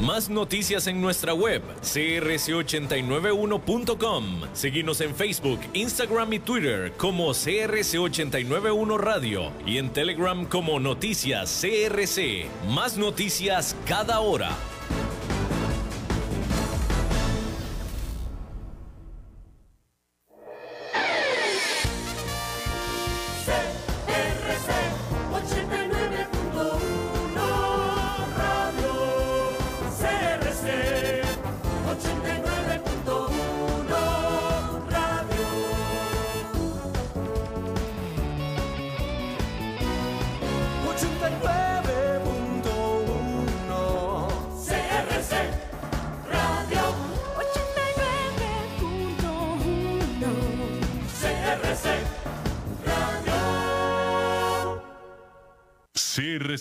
[0.00, 4.24] Más noticias en nuestra web, crc891.com.
[4.54, 12.46] Seguimos en Facebook, Instagram y Twitter como CRC891 Radio y en Telegram como Noticias CRC.
[12.70, 14.56] Más noticias cada hora.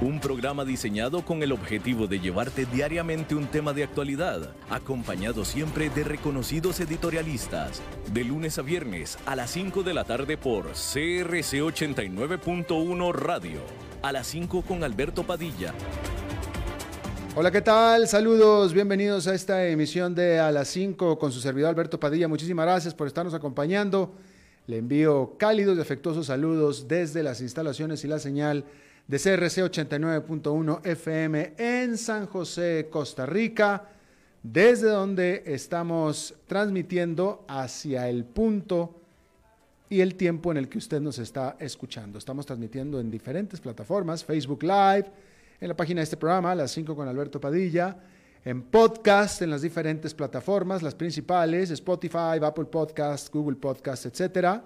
[0.00, 5.90] un programa diseñado con el objetivo de llevarte diariamente un tema de actualidad, acompañado siempre
[5.90, 7.82] de reconocidos editorialistas,
[8.12, 13.58] de lunes a viernes a las 5 de la tarde por CRC 89.1 Radio.
[14.00, 15.74] A las 5 con Alberto Padilla.
[17.34, 18.06] Hola, ¿qué tal?
[18.06, 22.28] Saludos, bienvenidos a esta emisión de A las 5 con su servidor Alberto Padilla.
[22.28, 24.14] Muchísimas gracias por estarnos acompañando.
[24.68, 28.64] Le envío cálidos y afectuosos saludos desde las instalaciones y la señal
[29.08, 33.88] de CRC 89.1 FM en San José, Costa Rica,
[34.42, 39.00] desde donde estamos transmitiendo hacia el punto
[39.88, 42.18] y el tiempo en el que usted nos está escuchando.
[42.18, 45.06] Estamos transmitiendo en diferentes plataformas, Facebook Live,
[45.58, 47.96] en la página de este programa, las 5 con Alberto Padilla,
[48.44, 54.62] en podcast, en las diferentes plataformas, las principales, Spotify, Apple Podcast, Google Podcast, etcétera.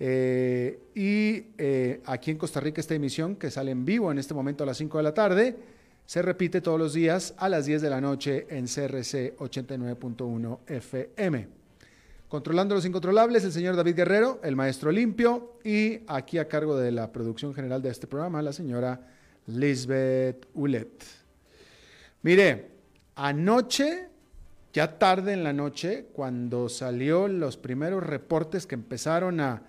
[0.00, 4.34] Eh, y eh, aquí en Costa Rica esta emisión que sale en vivo en este
[4.34, 5.56] momento a las 5 de la tarde,
[6.06, 11.48] se repite todos los días a las 10 de la noche en CRC 89.1 FM.
[12.28, 16.90] Controlando los incontrolables, el señor David Guerrero, el maestro limpio, y aquí a cargo de
[16.90, 19.00] la producción general de este programa, la señora
[19.46, 21.04] Lisbeth Ulet.
[22.22, 22.70] Mire,
[23.14, 24.08] anoche,
[24.72, 29.62] ya tarde en la noche, cuando salió los primeros reportes que empezaron a,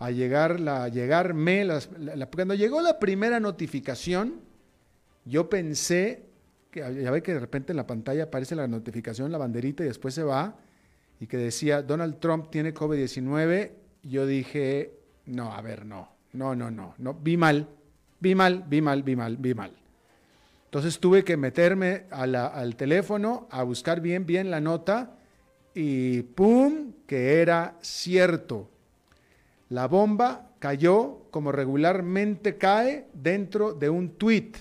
[0.00, 1.68] a llegar, la, llegarme,
[2.34, 4.40] cuando llegó la primera notificación,
[5.26, 6.24] yo pensé,
[6.70, 9.88] que ya ve que de repente en la pantalla aparece la notificación, la banderita y
[9.88, 10.56] después se va,
[11.20, 13.72] y que decía Donald Trump tiene COVID-19,
[14.04, 14.94] yo dije,
[15.26, 17.68] no, a ver, no, no, no, no, no, vi mal,
[18.20, 19.72] vi mal, vi mal, vi mal, vi mal.
[20.64, 25.18] Entonces tuve que meterme a al teléfono a buscar bien, bien la nota
[25.74, 26.92] y ¡pum!
[27.06, 28.70] que era cierto.
[29.70, 34.56] La bomba cayó como regularmente cae dentro de un tuit.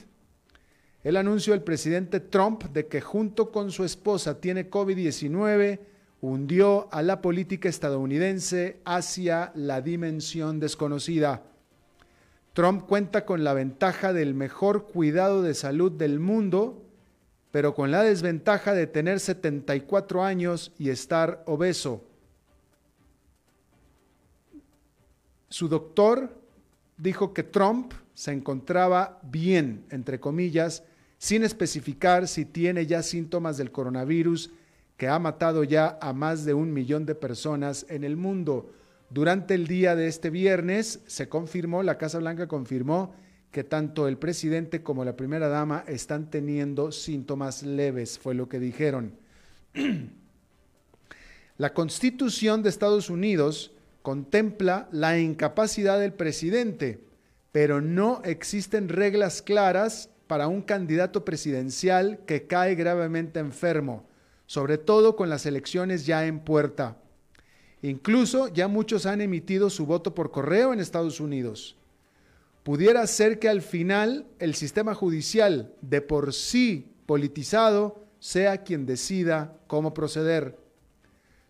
[1.03, 5.79] El anuncio del presidente Trump de que junto con su esposa tiene COVID-19
[6.21, 11.41] hundió a la política estadounidense hacia la dimensión desconocida.
[12.53, 16.83] Trump cuenta con la ventaja del mejor cuidado de salud del mundo,
[17.49, 22.08] pero con la desventaja de tener 74 años y estar obeso.
[25.59, 26.33] Su doctor
[26.95, 30.85] dijo que Trump se encontraba bien, entre comillas,
[31.17, 34.51] sin especificar si tiene ya síntomas del coronavirus
[34.95, 38.71] que ha matado ya a más de un millón de personas en el mundo.
[39.09, 43.13] Durante el día de este viernes se confirmó, la Casa Blanca confirmó
[43.51, 48.61] que tanto el presidente como la primera dama están teniendo síntomas leves, fue lo que
[48.61, 49.11] dijeron.
[51.57, 53.73] La Constitución de Estados Unidos
[54.09, 56.99] contempla la incapacidad del presidente,
[57.51, 64.07] pero no existen reglas claras para un candidato presidencial que cae gravemente enfermo,
[64.47, 66.97] sobre todo con las elecciones ya en puerta.
[67.83, 71.77] Incluso ya muchos han emitido su voto por correo en Estados Unidos.
[72.63, 79.55] Pudiera ser que al final el sistema judicial, de por sí politizado, sea quien decida
[79.67, 80.57] cómo proceder.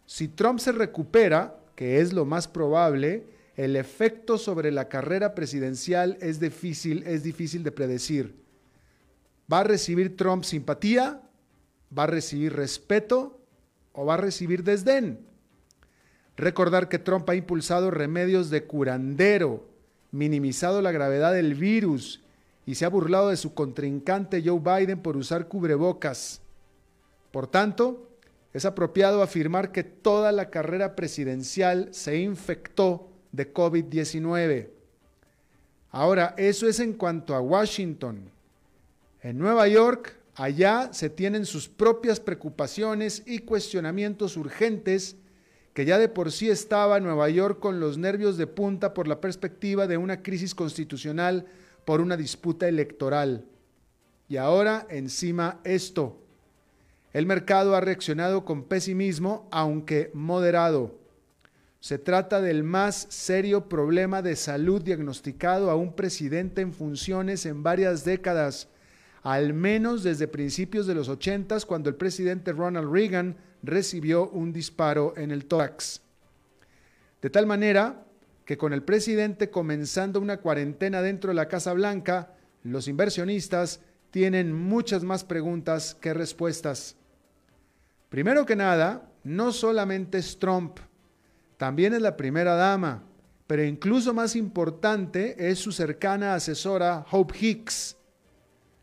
[0.06, 3.24] Si Trump se recupera, que es lo más probable,
[3.56, 8.36] el efecto sobre la carrera presidencial es difícil, es difícil de predecir.
[9.50, 11.22] ¿Va a recibir Trump simpatía
[11.98, 13.40] ¿Va a recibir respeto
[13.94, 15.26] o va a recibir desdén?
[16.36, 19.70] Recordar que Trump ha impulsado remedios de curandero,
[20.12, 22.22] minimizado la gravedad del virus
[22.66, 26.42] y se ha burlado de su contrincante Joe Biden por usar cubrebocas.
[27.32, 28.09] Por tanto,
[28.54, 34.70] es apropiado afirmar que toda la carrera presidencial se infectó de COVID-19.
[35.92, 38.30] Ahora, eso es en cuanto a Washington.
[39.22, 45.16] En Nueva York, allá se tienen sus propias preocupaciones y cuestionamientos urgentes
[45.74, 49.22] que ya de por sí estaba Nueva York con los nervios de punta por la
[49.22, 51.46] perspectiva de una crisis constitucional
[51.86, 53.46] por una disputa electoral.
[54.28, 56.22] Y ahora encima esto.
[57.12, 61.00] El mercado ha reaccionado con pesimismo, aunque moderado.
[61.80, 67.64] Se trata del más serio problema de salud diagnosticado a un presidente en funciones en
[67.64, 68.68] varias décadas,
[69.24, 75.14] al menos desde principios de los 80 cuando el presidente Ronald Reagan recibió un disparo
[75.18, 76.02] en el tórax.
[77.22, 78.06] De tal manera
[78.46, 82.34] que con el presidente comenzando una cuarentena dentro de la Casa Blanca,
[82.64, 83.80] los inversionistas
[84.12, 86.96] tienen muchas más preguntas que respuestas.
[88.10, 90.80] Primero que nada, no solamente es Trump,
[91.58, 93.04] también es la primera dama,
[93.46, 97.98] pero incluso más importante es su cercana asesora Hope Hicks,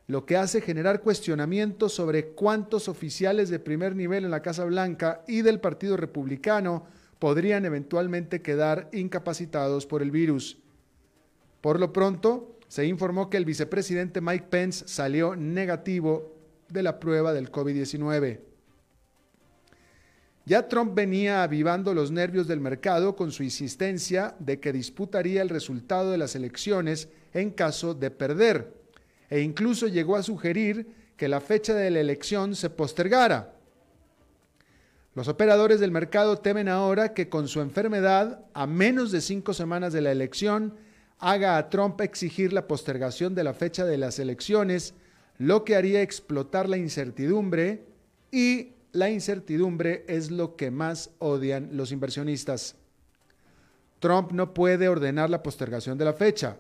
[0.09, 5.25] lo que hace generar cuestionamientos sobre cuántos oficiales de primer nivel en la Casa Blanca
[5.27, 6.87] y del Partido Republicano
[7.19, 10.59] podrían eventualmente quedar incapacitados por el virus.
[11.61, 16.35] Por lo pronto, se informó que el vicepresidente Mike Pence salió negativo
[16.69, 18.41] de la prueba del COVID-19.
[20.45, 25.49] Ya Trump venía avivando los nervios del mercado con su insistencia de que disputaría el
[25.49, 28.73] resultado de las elecciones en caso de perder,
[29.29, 30.87] e incluso llegó a sugerir
[31.17, 33.55] que la fecha de la elección se postergara.
[35.17, 39.93] Los operadores del mercado temen ahora que con su enfermedad, a menos de cinco semanas
[39.93, 40.75] de la elección,
[41.19, 44.95] haga a Trump exigir la postergación de la fecha de las elecciones,
[45.39, 47.85] lo que haría explotar la incertidumbre
[48.31, 52.77] y la incertidumbre es lo que más odian los inversionistas.
[53.99, 56.57] Trump no puede ordenar la postergación de la fecha.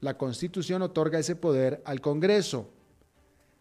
[0.00, 2.70] La Constitución otorga ese poder al Congreso.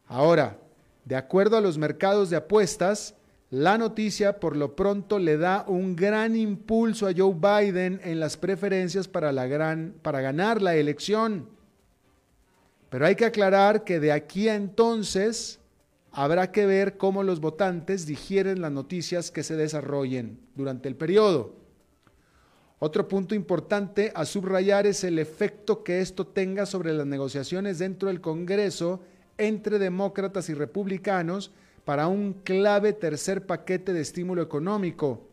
[0.08, 0.58] Ahora,
[1.06, 3.16] de acuerdo a los mercados de apuestas,
[3.50, 8.38] la noticia por lo pronto le da un gran impulso a Joe Biden en las
[8.38, 11.50] preferencias para, la gran, para ganar la elección.
[12.90, 15.60] Pero hay que aclarar que de aquí a entonces
[16.12, 21.56] Habrá que ver cómo los votantes digieren las noticias que se desarrollen durante el periodo.
[22.80, 28.08] Otro punto importante a subrayar es el efecto que esto tenga sobre las negociaciones dentro
[28.08, 29.02] del Congreso
[29.38, 31.52] entre demócratas y republicanos
[31.86, 35.28] para un clave tercer paquete de estímulo económico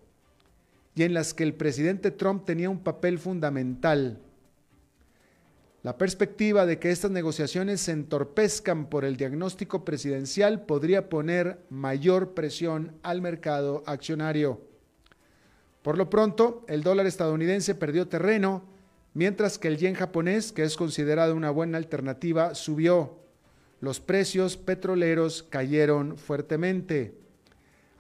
[0.95, 4.19] y en las que el presidente Trump tenía un papel fundamental.
[5.83, 12.35] La perspectiva de que estas negociaciones se entorpezcan por el diagnóstico presidencial podría poner mayor
[12.35, 14.61] presión al mercado accionario.
[15.83, 18.65] Por lo pronto, el dólar estadounidense perdió terreno,
[19.15, 23.21] mientras que el yen japonés, que es considerado una buena alternativa, subió.
[23.81, 27.15] Los precios petroleros cayeron fuertemente.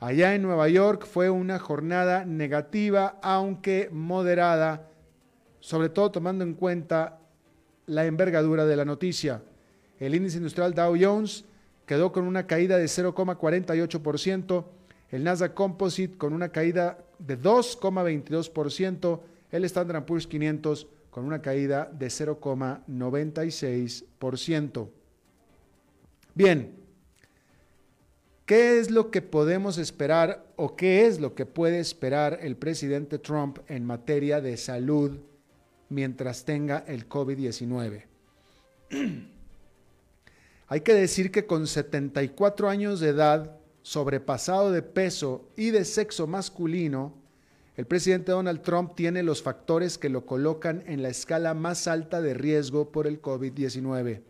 [0.00, 4.88] Allá en Nueva York fue una jornada negativa, aunque moderada,
[5.60, 7.18] sobre todo tomando en cuenta
[7.86, 9.42] la envergadura de la noticia.
[9.98, 11.44] El índice industrial Dow Jones
[11.86, 14.64] quedó con una caída de 0,48%,
[15.10, 21.88] el Nasdaq Composite con una caída de 2,22%, el Standard Poor's 500 con una caída
[21.92, 24.88] de 0,96%.
[26.36, 26.76] Bien,
[28.44, 33.18] ¿qué es lo que podemos esperar o qué es lo que puede esperar el presidente
[33.18, 35.18] Trump en materia de salud
[35.88, 38.04] mientras tenga el COVID-19.
[40.68, 46.26] Hay que decir que con 74 años de edad, sobrepasado de peso y de sexo
[46.26, 47.14] masculino,
[47.76, 52.20] el presidente Donald Trump tiene los factores que lo colocan en la escala más alta
[52.20, 54.22] de riesgo por el COVID-19.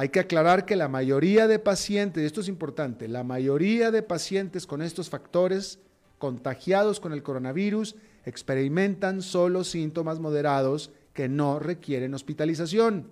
[0.00, 4.02] Hay que aclarar que la mayoría de pacientes, y esto es importante, la mayoría de
[4.02, 5.78] pacientes con estos factores
[6.16, 13.10] contagiados con el coronavirus experimentan solo síntomas moderados que no requieren hospitalización.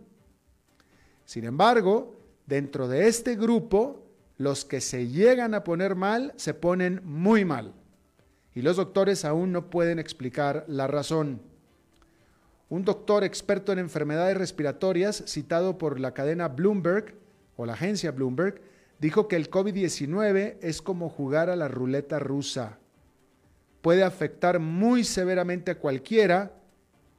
[1.26, 2.16] Sin embargo,
[2.46, 4.06] dentro de este grupo,
[4.38, 7.74] los que se llegan a poner mal se ponen muy mal
[8.54, 11.42] y los doctores aún no pueden explicar la razón.
[12.70, 17.14] Un doctor experto en enfermedades respiratorias, citado por la cadena Bloomberg
[17.56, 18.60] o la agencia Bloomberg,
[18.98, 22.78] dijo que el COVID-19 es como jugar a la ruleta rusa.
[23.80, 26.52] Puede afectar muy severamente a cualquiera,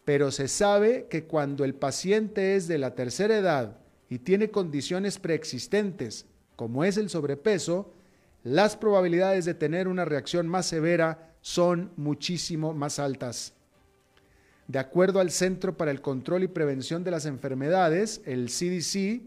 [0.06, 3.78] pero se sabe que cuando el paciente es de la tercera edad
[4.08, 7.94] y tiene condiciones preexistentes, como es el sobrepeso,
[8.44, 13.54] las probabilidades de tener una reacción más severa son muchísimo más altas.
[14.70, 19.24] De acuerdo al Centro para el Control y Prevención de las Enfermedades, el CDC,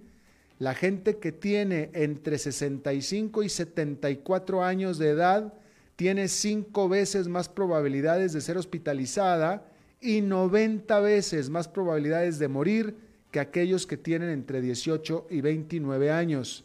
[0.60, 5.52] la gente que tiene entre 65 y 74 años de edad
[5.96, 9.66] tiene cinco veces más probabilidades de ser hospitalizada
[10.00, 12.96] y 90 veces más probabilidades de morir
[13.32, 16.64] que aquellos que tienen entre 18 y 29 años.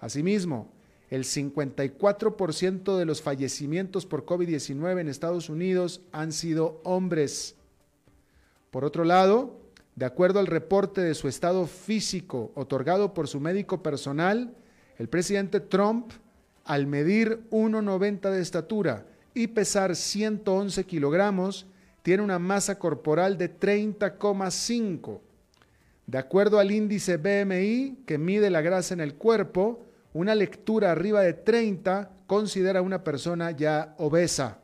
[0.00, 0.72] Asimismo,
[1.08, 7.54] el 54% de los fallecimientos por COVID-19 en Estados Unidos han sido hombres.
[8.70, 9.60] Por otro lado,
[9.96, 14.54] de acuerdo al reporte de su estado físico otorgado por su médico personal,
[14.98, 16.12] el presidente Trump,
[16.64, 21.66] al medir 1,90 de estatura y pesar 111 kilogramos,
[22.02, 25.20] tiene una masa corporal de 30,5.
[26.06, 31.22] De acuerdo al índice BMI, que mide la grasa en el cuerpo, una lectura arriba
[31.22, 34.58] de 30 considera a una persona ya obesa.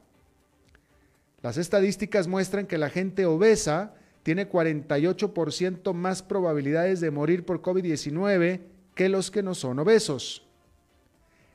[1.47, 8.63] Las estadísticas muestran que la gente obesa tiene 48% más probabilidades de morir por COVID-19
[8.97, 10.45] que los que no son obesos.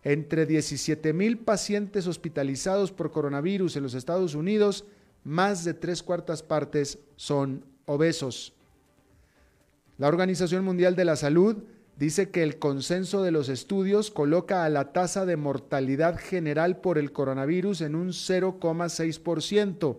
[0.05, 4.85] Entre 17 mil pacientes hospitalizados por coronavirus en los Estados Unidos,
[5.25, 8.53] más de tres cuartas partes son obesos.
[9.97, 11.65] La Organización Mundial de la Salud
[12.01, 16.97] dice que el consenso de los estudios coloca a la tasa de mortalidad general por
[16.97, 19.97] el coronavirus en un 0,6%,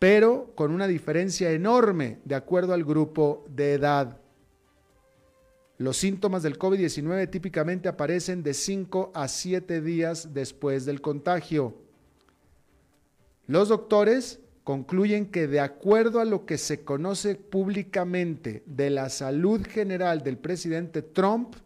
[0.00, 4.18] pero con una diferencia enorme de acuerdo al grupo de edad.
[5.78, 11.76] Los síntomas del COVID-19 típicamente aparecen de 5 a 7 días después del contagio.
[13.46, 14.40] Los doctores
[14.70, 20.38] concluyen que de acuerdo a lo que se conoce públicamente de la salud general del
[20.38, 21.56] presidente Trump,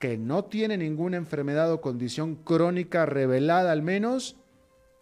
[0.00, 4.34] que no tiene ninguna enfermedad o condición crónica revelada al menos,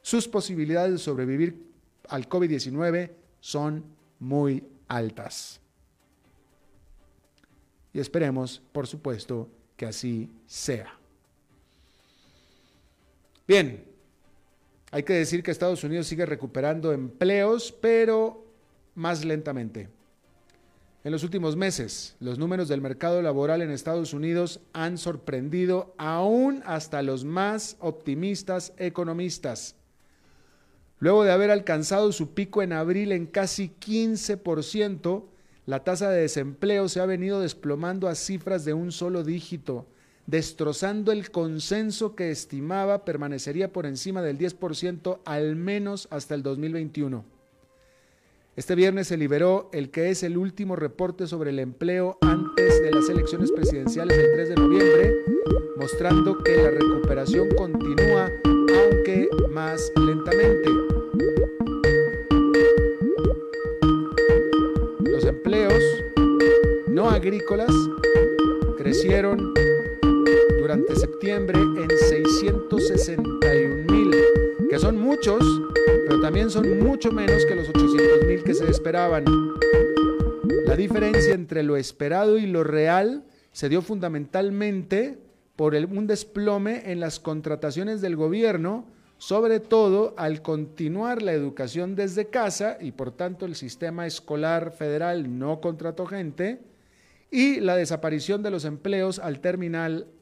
[0.02, 1.71] sus posibilidades de sobrevivir
[2.07, 3.83] al COVID-19 son
[4.19, 5.59] muy altas.
[7.95, 10.92] Y esperemos, por supuesto, que así sea.
[13.49, 13.89] Bien,
[14.90, 18.44] hay que decir que Estados Unidos sigue recuperando empleos, pero
[18.94, 19.88] más lentamente.
[21.02, 26.62] En los últimos meses, los números del mercado laboral en Estados Unidos han sorprendido aún
[26.66, 29.76] hasta los más optimistas economistas.
[30.99, 35.25] Luego de haber alcanzado su pico en abril en casi 15%,
[35.64, 39.87] la tasa de desempleo se ha venido desplomando a cifras de un solo dígito
[40.26, 47.24] destrozando el consenso que estimaba permanecería por encima del 10% al menos hasta el 2021.
[48.56, 52.90] Este viernes se liberó el que es el último reporte sobre el empleo antes de
[52.90, 55.14] las elecciones presidenciales del 3 de noviembre,
[55.76, 60.68] mostrando que la recuperación continúa, aunque más lentamente.
[65.04, 65.82] Los empleos
[66.88, 67.72] no agrícolas
[68.76, 69.54] crecieron
[70.70, 74.14] durante septiembre en 661 mil,
[74.70, 75.42] que son muchos,
[76.06, 79.24] pero también son mucho menos que los 800 mil que se esperaban.
[80.66, 85.18] La diferencia entre lo esperado y lo real se dio fundamentalmente
[85.56, 88.86] por el, un desplome en las contrataciones del gobierno,
[89.18, 95.36] sobre todo al continuar la educación desde casa y por tanto el sistema escolar federal
[95.36, 96.60] no contrató gente,
[97.30, 99.40] y la desaparición de los empleos al,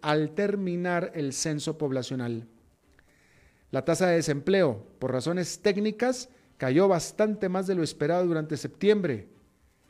[0.02, 2.48] al terminar el censo poblacional.
[3.70, 9.28] La tasa de desempleo, por razones técnicas, cayó bastante más de lo esperado durante septiembre.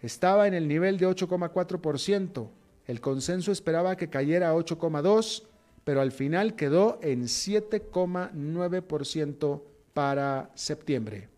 [0.02, 2.50] Estaba en el nivel de 8,4%.
[2.87, 5.44] El consenso esperaba que cayera a 8,2%,
[5.84, 9.62] pero al final quedó en 7,9%
[9.94, 11.28] para septiembre.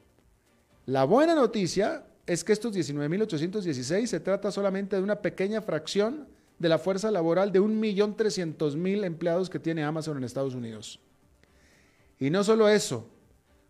[0.85, 6.27] La buena noticia es que estos 19.816 se trata solamente de una pequeña fracción
[6.61, 10.99] de la fuerza laboral de 1.300.000 empleados que tiene Amazon en Estados Unidos.
[12.19, 13.07] Y no solo eso,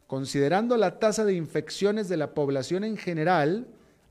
[0.08, 3.66] considerando la tasa de infecciones de la población en general,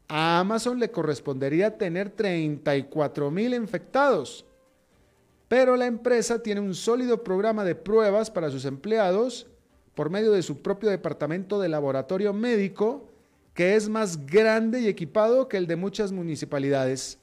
[0.09, 4.47] a Amazon le correspondería tener 34 mil infectados.
[5.47, 9.47] Pero la empresa tiene un sólido programa de pruebas para sus empleados
[9.95, 13.11] por medio de su propio departamento de laboratorio médico,
[13.53, 17.20] que es más grande y equipado que el de muchas municipalidades.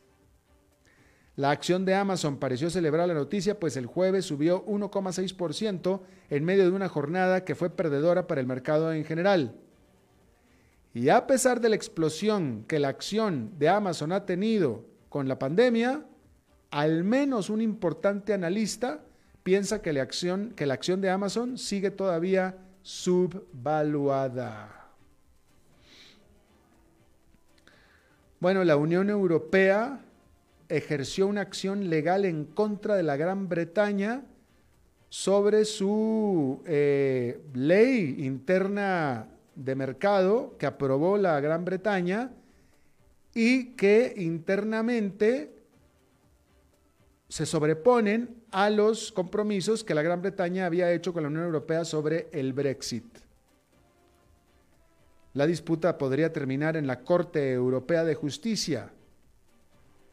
[1.37, 6.01] La acción de Amazon pareció celebrar la noticia, pues el jueves subió 1,6%
[6.31, 9.53] en medio de una jornada que fue perdedora para el mercado en general.
[10.95, 15.37] Y a pesar de la explosión que la acción de Amazon ha tenido con la
[15.37, 16.03] pandemia,
[16.71, 19.01] al menos un importante analista
[19.43, 24.73] piensa que la acción, que la acción de Amazon sigue todavía subvaluada.
[28.39, 30.01] Bueno, la Unión Europea
[30.69, 34.23] ejerció una acción legal en contra de la Gran Bretaña
[35.09, 42.31] sobre su eh, ley interna de mercado que aprobó la Gran Bretaña
[43.33, 45.53] y que internamente
[47.29, 51.85] se sobreponen a los compromisos que la Gran Bretaña había hecho con la Unión Europea
[51.85, 53.05] sobre el Brexit.
[55.33, 58.91] La disputa podría terminar en la Corte Europea de Justicia.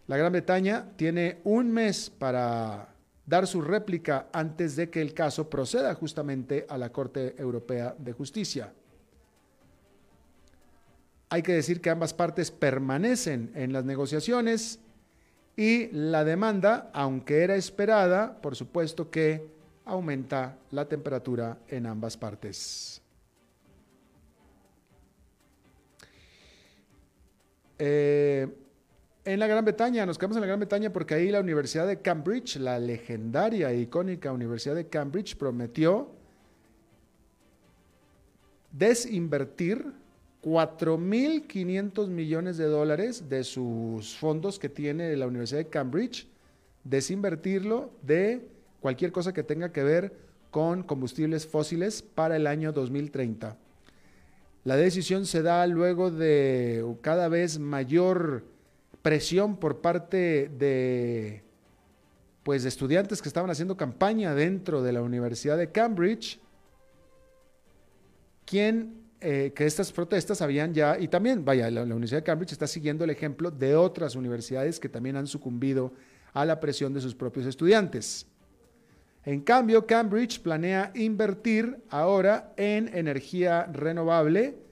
[0.06, 2.94] La Gran Bretaña tiene un mes para
[3.26, 8.12] dar su réplica antes de que el caso proceda justamente a la Corte Europea de
[8.12, 8.72] Justicia.
[11.30, 14.78] Hay que decir que ambas partes permanecen en las negociaciones
[15.56, 19.48] y la demanda, aunque era esperada, por supuesto que
[19.86, 23.00] aumenta la temperatura en ambas partes.
[27.78, 28.48] Eh,
[29.24, 32.00] en la Gran Bretaña, nos quedamos en la Gran Bretaña porque ahí la Universidad de
[32.00, 36.10] Cambridge, la legendaria e icónica Universidad de Cambridge, prometió
[38.70, 39.92] desinvertir
[40.42, 46.26] 4.500 millones de dólares de sus fondos que tiene la Universidad de Cambridge,
[46.82, 48.46] desinvertirlo de
[48.80, 50.12] cualquier cosa que tenga que ver
[50.50, 53.56] con combustibles fósiles para el año 2030.
[54.64, 58.44] La decisión se da luego de cada vez mayor
[59.04, 61.44] presión por parte de
[62.42, 66.40] pues de estudiantes que estaban haciendo campaña dentro de la Universidad de Cambridge,
[68.46, 72.52] quien eh, que estas protestas habían ya, y también, vaya, la, la, Universidad de Cambridge
[72.52, 75.92] está siguiendo el ejemplo de otras universidades que también han sucumbido
[76.32, 78.26] a la presión de sus propios estudiantes.
[79.26, 84.63] En cambio, Cambridge planea invertir ahora en energía renovable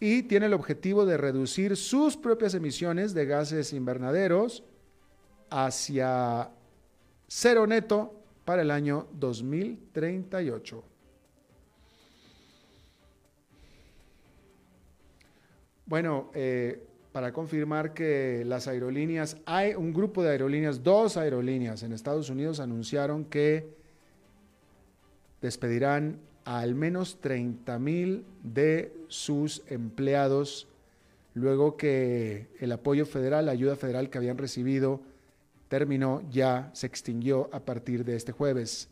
[0.00, 4.64] y tiene el objetivo de reducir sus propias emisiones de gases invernaderos
[5.50, 6.50] hacia
[7.26, 10.84] cero neto para el año 2038.
[15.86, 21.92] Bueno, eh, para confirmar que las aerolíneas, hay un grupo de aerolíneas, dos aerolíneas en
[21.92, 23.76] Estados Unidos anunciaron que
[25.40, 30.66] despedirán a al menos 30 mil de sus empleados
[31.34, 35.00] luego que el apoyo federal, la ayuda federal que habían recibido
[35.68, 38.88] terminó, ya se extinguió a partir de este jueves.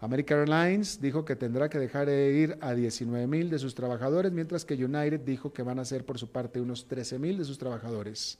[0.00, 4.32] American Airlines dijo que tendrá que dejar de ir a 19 mil de sus trabajadores,
[4.32, 7.44] mientras que United dijo que van a ser por su parte unos 13 mil de
[7.44, 8.38] sus trabajadores.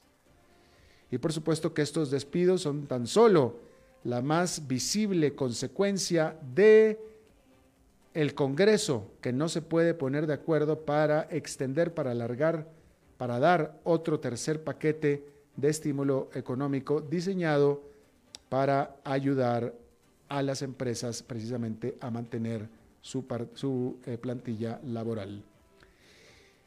[1.10, 3.60] Y por supuesto que estos despidos son tan solo
[4.04, 6.98] la más visible consecuencia de
[8.14, 12.68] el Congreso, que no se puede poner de acuerdo para extender, para alargar,
[13.16, 15.24] para dar otro tercer paquete
[15.56, 17.82] de estímulo económico diseñado
[18.48, 19.74] para ayudar
[20.28, 22.68] a las empresas precisamente a mantener
[23.00, 25.44] su, su eh, plantilla laboral.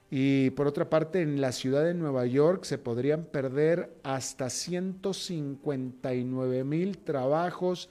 [0.10, 6.63] Y por otra parte, en la ciudad de Nueva York se podrían perder hasta 159
[6.63, 7.89] mil trabajos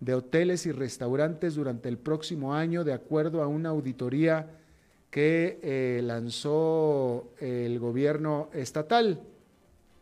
[0.00, 4.48] de hoteles y restaurantes durante el próximo año, de acuerdo a una auditoría
[5.10, 9.20] que eh, lanzó el gobierno estatal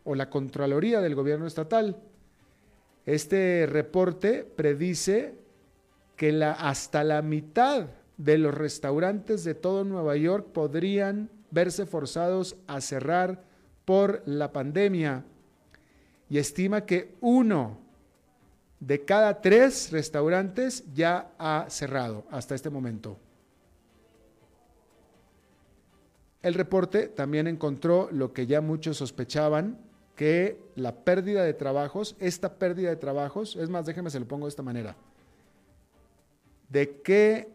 [0.04, 1.96] o la Contraloría del gobierno estatal.
[3.06, 5.34] Este reporte predice
[6.16, 7.86] que la, hasta la mitad
[8.18, 13.42] de los restaurantes de todo Nueva York podrían verse forzados a cerrar
[13.84, 15.24] por la pandemia
[16.28, 17.78] y estima que uno
[18.80, 23.18] de cada tres restaurantes ya ha cerrado hasta este momento.
[26.42, 29.78] El reporte también encontró lo que ya muchos sospechaban,
[30.14, 34.46] que la pérdida de trabajos, esta pérdida de trabajos, es más, déjeme se lo pongo
[34.46, 34.96] de esta manera,
[36.68, 37.48] de que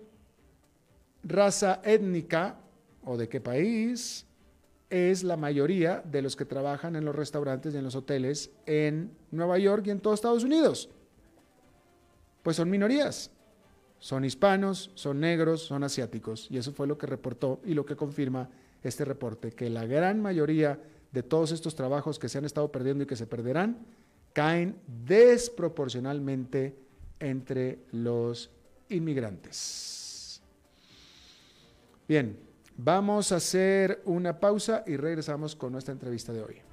[1.23, 2.57] raza étnica
[3.05, 4.25] o de qué país
[4.89, 9.12] es la mayoría de los que trabajan en los restaurantes y en los hoteles en
[9.31, 10.89] Nueva York y en todo Estados Unidos.
[12.43, 13.32] Pues son minorías.
[13.99, 16.47] Son hispanos, son negros, son asiáticos.
[16.51, 18.49] Y eso fue lo que reportó y lo que confirma
[18.84, 20.77] este reporte, que la gran mayoría
[21.13, 23.77] de todos estos trabajos que se han estado perdiendo y que se perderán,
[24.34, 24.75] caen
[25.06, 26.75] desproporcionalmente
[27.19, 28.49] entre los
[28.89, 30.41] inmigrantes.
[32.08, 32.38] Bien,
[32.75, 36.72] vamos a hacer una pausa y regresamos con nuestra entrevista de hoy.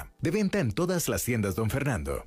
[0.19, 2.25] De venta en todas las tiendas, don Fernando.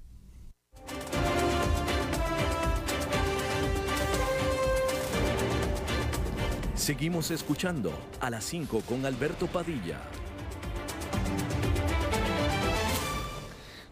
[6.75, 10.01] Seguimos escuchando a las 5 con Alberto Padilla.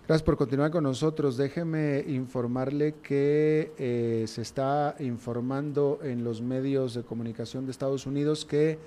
[0.07, 1.39] Gracias por continuar con nosotros.
[1.39, 8.45] Déjeme informarle que eh, se está informando en los medios de comunicación de Estados Unidos
[8.45, 8.79] que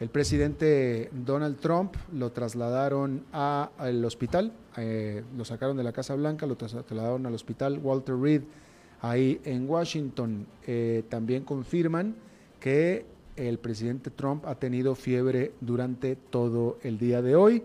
[0.00, 6.46] el presidente Donald Trump lo trasladaron al hospital, eh, lo sacaron de la Casa Blanca,
[6.46, 8.42] lo trasladaron al hospital Walter Reed
[9.02, 10.46] ahí en Washington.
[10.66, 12.16] Eh, también confirman
[12.58, 13.04] que
[13.36, 17.62] el presidente Trump ha tenido fiebre durante todo el día de hoy.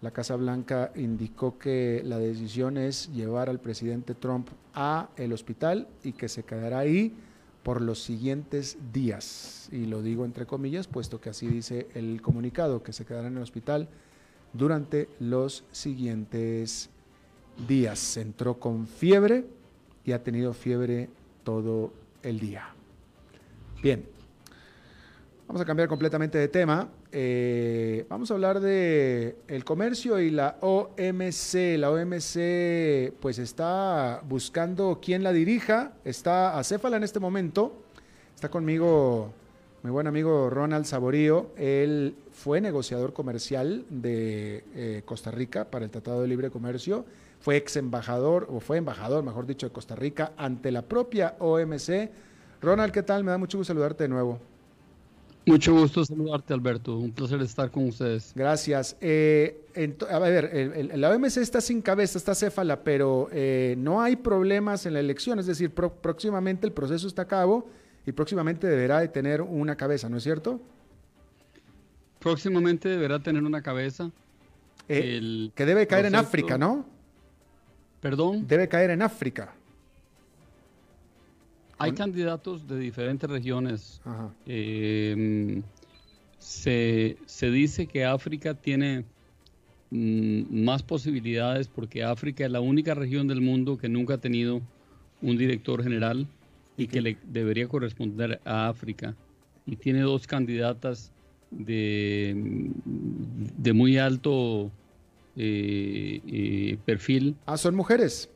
[0.00, 5.86] La Casa Blanca indicó que la decisión es llevar al presidente Trump a el hospital
[6.02, 7.14] y que se quedará ahí
[7.64, 9.68] por los siguientes días.
[9.72, 13.38] Y lo digo entre comillas, puesto que así dice el comunicado, que se quedará en
[13.38, 13.88] el hospital
[14.52, 16.90] durante los siguientes
[17.66, 18.16] días.
[18.18, 19.46] Entró con fiebre
[20.04, 21.08] y ha tenido fiebre
[21.42, 22.68] todo el día.
[23.82, 24.04] Bien,
[25.48, 26.88] vamos a cambiar completamente de tema.
[27.16, 31.78] Eh, vamos a hablar de el comercio y la OMC.
[31.78, 35.92] La OMC pues está buscando quién la dirija.
[36.04, 37.84] Está acéfala en este momento.
[38.34, 39.32] Está conmigo
[39.84, 41.52] mi buen amigo Ronald Saborío.
[41.56, 47.04] Él fue negociador comercial de eh, Costa Rica para el Tratado de Libre Comercio.
[47.38, 52.10] Fue ex embajador, o fue embajador, mejor dicho, de Costa Rica ante la propia OMC.
[52.60, 53.22] Ronald, ¿qué tal?
[53.22, 54.53] Me da mucho gusto saludarte de nuevo.
[55.46, 56.96] Mucho gusto saludarte, Alberto.
[56.98, 58.32] Un placer estar con ustedes.
[58.34, 58.96] Gracias.
[59.00, 59.60] Eh,
[60.10, 64.16] a ver, el- el- la OMC está sin cabeza, está céfala, pero eh, no hay
[64.16, 65.38] problemas en la elección.
[65.38, 67.68] Es decir, pro- próximamente el proceso está a cabo
[68.06, 70.60] y próximamente deberá de tener una cabeza, ¿no es cierto?
[72.20, 74.10] Próximamente deberá tener una cabeza.
[74.88, 76.86] Eh, El que debe caer en África, ¿no?
[78.00, 79.54] Perdón, Debe caer en África.
[81.84, 84.00] Hay candidatos de diferentes regiones.
[84.04, 84.34] Ajá.
[84.46, 85.62] Eh,
[86.38, 89.04] se, se dice que África tiene
[89.90, 94.60] mm, más posibilidades porque África es la única región del mundo que nunca ha tenido
[95.22, 96.26] un director general
[96.76, 99.14] y que le debería corresponder a África.
[99.66, 101.12] Y tiene dos candidatas
[101.50, 102.70] de,
[103.56, 104.70] de muy alto
[105.36, 107.36] eh, eh, perfil.
[107.46, 108.30] Ah, son mujeres.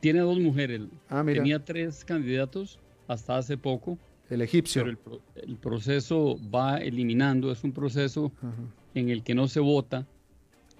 [0.00, 0.82] Tiene dos mujeres.
[1.08, 3.98] Ah, mira, Tenía tres candidatos hasta hace poco,
[4.30, 4.82] el egipcio.
[4.82, 7.50] pero el, pro- el proceso va eliminando.
[7.52, 8.54] Es un proceso Ajá.
[8.94, 10.06] en el que no se vota,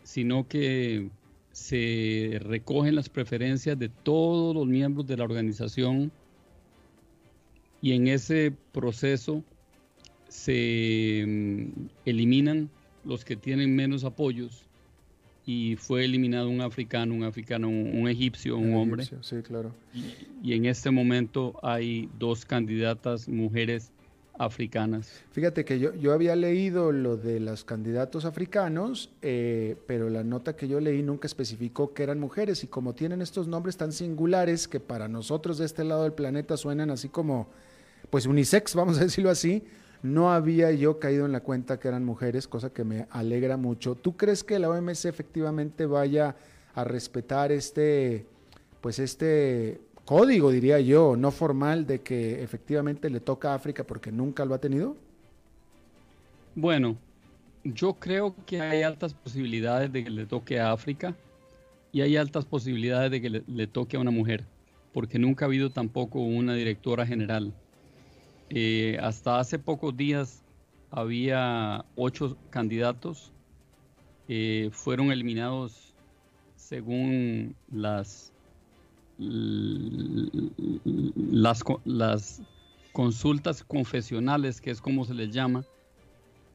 [0.03, 1.11] sino que
[1.53, 6.13] se recogen las preferencias de todos los miembros de la organización
[7.81, 9.43] y en ese proceso
[10.29, 12.69] se mm, eliminan
[13.05, 14.66] los que tienen menos apoyos
[15.47, 19.05] y fue eliminado un africano, un africano, un, un egipcio, un hombre.
[19.05, 19.73] egipcio, Sí, claro.
[20.43, 23.93] Y en este momento hay dos candidatas mujeres
[24.39, 25.25] africanas.
[25.31, 30.57] Fíjate que yo, yo había leído lo de los candidatos africanos, eh, pero la nota
[30.57, 34.69] que yo leí nunca especificó que eran mujeres y como tienen estos nombres tan singulares
[34.69, 37.49] que para nosotros de este lado del planeta suenan así como,
[38.11, 39.63] pues unisex, vamos a decirlo así,
[40.03, 43.95] no había yo caído en la cuenta que eran mujeres, cosa que me alegra mucho.
[43.95, 46.37] ¿Tú crees que la OMC efectivamente vaya
[46.75, 48.27] a respetar este,
[48.81, 54.13] pues este código, diría yo, no formal de que efectivamente le toca a África porque
[54.13, 54.97] nunca lo ha tenido?
[56.55, 56.97] Bueno,
[57.65, 61.15] yo creo que hay altas posibilidades de que le toque a África
[61.93, 64.45] y hay altas posibilidades de que le, le toque a una mujer,
[64.93, 67.53] porque nunca ha habido tampoco una directora general.
[68.51, 70.43] Eh, hasta hace pocos días
[70.91, 73.33] había ocho candidatos,
[74.29, 75.95] eh, fueron eliminados
[76.57, 78.33] según las
[81.19, 82.43] las, las
[82.93, 85.65] consultas confesionales, que es como se les llama,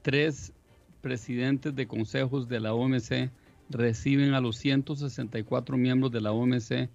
[0.01, 0.53] tres
[1.01, 3.31] presidentes de consejos de la OMC
[3.69, 6.89] reciben a los 164 miembros de la OMC,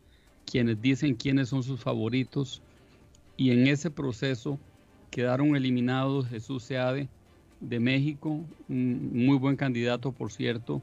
[0.44, 2.62] quienes dicen quiénes son sus favoritos,
[3.36, 4.58] y en ese proceso
[5.10, 7.08] quedaron eliminados Jesús Seade
[7.60, 10.82] de México, un muy buen candidato, por cierto,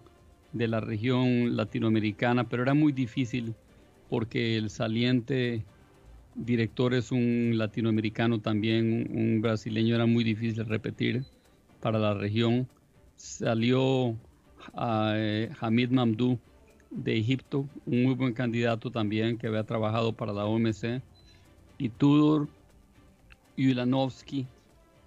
[0.52, 3.56] de la región latinoamericana, pero era muy difícil
[4.10, 5.64] porque el saliente
[6.36, 11.24] director es un latinoamericano también, un, brasileño, era muy difícil repetir
[11.82, 12.68] para la región.
[13.16, 14.16] Salió
[14.74, 16.40] a, eh, Hamid Mamdou
[16.90, 21.02] de Egipto, un muy buen candidato también que había trabajado para la OMC.
[21.78, 22.48] Y Tudor
[23.58, 24.48] Ulanovsky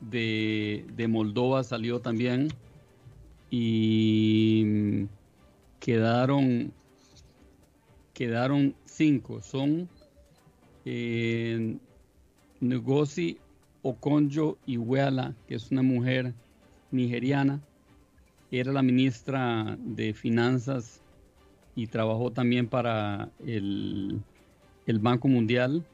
[0.00, 2.48] de, de Moldova salió también.
[3.50, 5.06] Y
[5.80, 6.72] quedaron,
[8.12, 9.40] quedaron cinco.
[9.40, 9.88] Son
[10.84, 11.76] eh,
[12.60, 13.38] Ngozi
[13.82, 16.34] Okonjo Iweala, que es una mujer
[16.90, 17.60] nigeriana,
[18.50, 21.02] era la ministra de Finanzas
[21.74, 24.20] y trabajó también para el,
[24.86, 25.84] el Banco Mundial.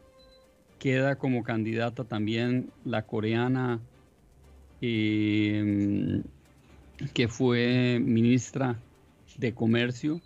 [0.83, 3.79] Queda como candidata también la coreana
[4.81, 6.21] eh,
[7.15, 8.81] que fue ministra
[9.39, 10.21] de Comercio,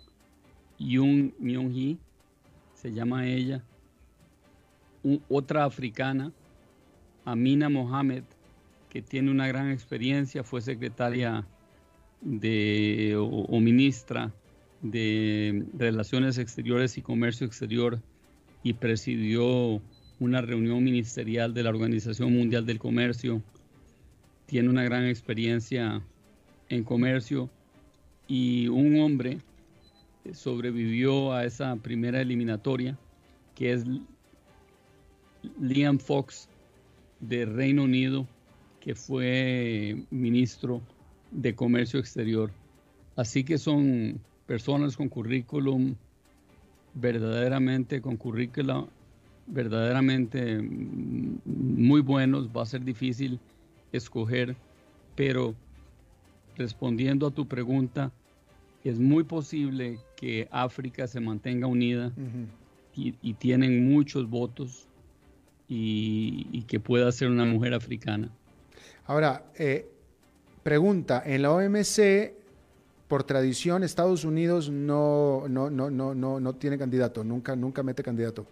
[0.79, 1.99] Yoon Myung-hee,
[2.73, 3.63] se llama ella,
[5.29, 6.31] otra africana,
[7.23, 8.23] Amina Mohamed,
[8.89, 11.45] que tiene una gran experiencia, fue secretaria
[12.21, 14.33] de, o, ministra
[14.81, 18.01] de Relaciones Exteriores y Comercio Exterior
[18.63, 19.83] y presidió
[20.19, 23.41] una reunión ministerial de la Organización Mundial del Comercio.
[24.45, 26.01] Tiene una gran experiencia
[26.69, 27.49] en comercio
[28.27, 29.39] y un hombre
[30.33, 32.97] sobrevivió a esa primera eliminatoria,
[33.55, 33.85] que es
[35.59, 36.49] Liam Fox
[37.19, 38.27] de Reino Unido,
[38.81, 40.81] que fue ministro
[41.31, 42.51] de Comercio Exterior.
[43.15, 45.95] Así que son personas con currículum
[46.93, 48.87] verdaderamente, con currículum
[49.47, 52.49] verdaderamente muy buenos.
[52.55, 53.39] Va a ser difícil
[53.91, 54.55] escoger,
[55.15, 55.55] pero
[56.57, 58.11] respondiendo a tu pregunta,
[58.83, 62.11] es muy posible que África se mantenga unida
[62.93, 64.87] y, tienen muchos votos
[65.67, 68.29] y, que pueda ser una mujer africana.
[69.05, 69.89] Ahora, eh,
[70.63, 72.33] pregunta, en la OMC,
[73.07, 78.03] por tradición, Estados Unidos no, no, no, no, no, no tiene candidato, nunca, nunca mete
[78.03, 78.45] candidato.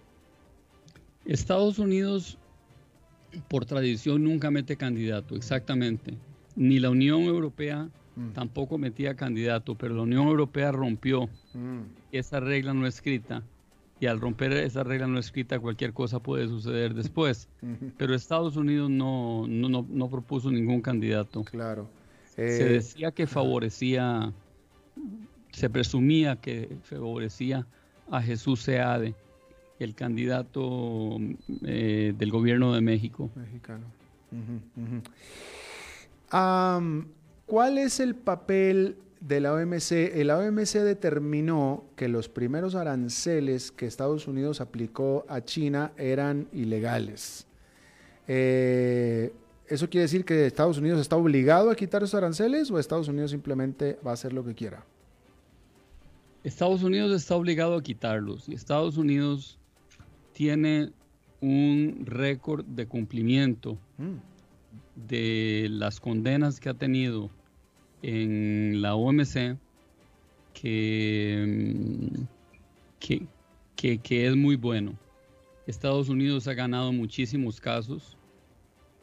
[1.25, 2.37] Estados Unidos,
[3.47, 6.17] por tradición, nunca mete candidato, exactamente.
[6.55, 8.31] Ni la Unión Europea Mm.
[8.31, 11.81] tampoco metía candidato, pero la Unión Europea rompió mm.
[12.11, 13.43] esa regla no escrita.
[13.99, 17.47] Y al romper esa regla no escrita, cualquier cosa puede suceder después.
[17.97, 21.45] Pero Estados Unidos no, no, propuso ningún candidato.
[21.45, 21.87] Claro.
[22.35, 24.33] se eh, decía que favorecía,
[25.51, 27.65] se presumía que favorecía
[28.11, 29.15] a Jesús Seade,
[29.79, 31.17] el candidato
[31.65, 33.29] eh, del gobierno de México.
[33.35, 33.85] Mexicano.
[37.45, 40.15] ¿Cuál es el papel de la OMC?
[40.23, 47.45] La OMC determinó que los primeros aranceles que Estados Unidos aplicó a China eran ilegales.
[48.27, 49.31] Eh,
[49.67, 53.31] ¿Eso quiere decir que Estados Unidos está obligado a quitar esos aranceles o Estados Unidos
[53.31, 54.85] simplemente va a hacer lo que quiera?
[56.43, 59.57] Estados Unidos está obligado a quitarlos y Estados Unidos
[60.35, 60.91] tiene
[61.41, 63.79] un récord de cumplimiento.
[63.97, 64.35] Mm
[64.95, 67.29] de las condenas que ha tenido
[68.01, 69.57] en la OMC
[70.53, 72.09] que,
[73.75, 74.97] que, es muy bueno.
[75.67, 78.17] Estados Unidos ha ganado muchísimos casos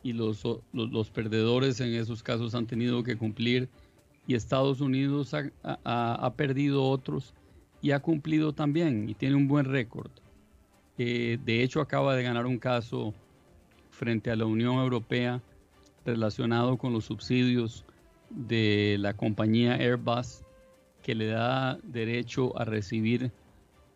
[0.02, 0.42] y los,
[0.72, 3.68] los, los perdedores en esos casos han tenido que cumplir
[4.26, 7.34] y Estados Unidos ha, ha, ha perdido otros
[7.82, 10.10] y ha cumplido también y tiene un buen récord.
[11.04, 13.12] Eh, de hecho, acaba de ganar un caso
[13.90, 15.42] frente a la Unión Europea
[16.06, 17.84] relacionado con los subsidios
[18.30, 20.44] de la compañía Airbus
[21.02, 23.32] que le da derecho a recibir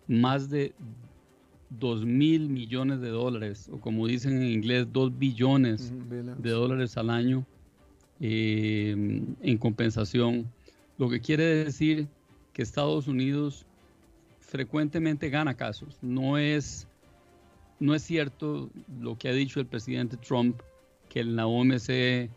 [0.09, 0.75] más de
[1.71, 7.11] 2 mil millones de dólares, o como dicen en inglés, 2 billones de dólares al
[7.11, 7.47] año
[8.19, 10.51] eh, en compensación.
[10.99, 12.09] Lo que quiere decir
[12.53, 13.65] que Estados Unidos
[14.41, 15.99] frecuentemente gana casos.
[16.03, 16.89] No es,
[17.79, 20.61] no es cierto lo que ha dicho el presidente Trump,
[21.09, 22.31] que en la OMC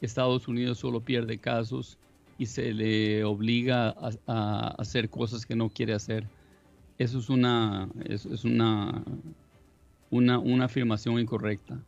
[0.00, 1.98] Estados Unidos solo pierde casos
[2.38, 3.94] y se le obliga
[4.26, 6.26] a, hacer cosas que no quiere hacer.
[6.98, 9.02] Eso es una, es una,
[10.10, 11.78] una, una, afirmación incorrecta.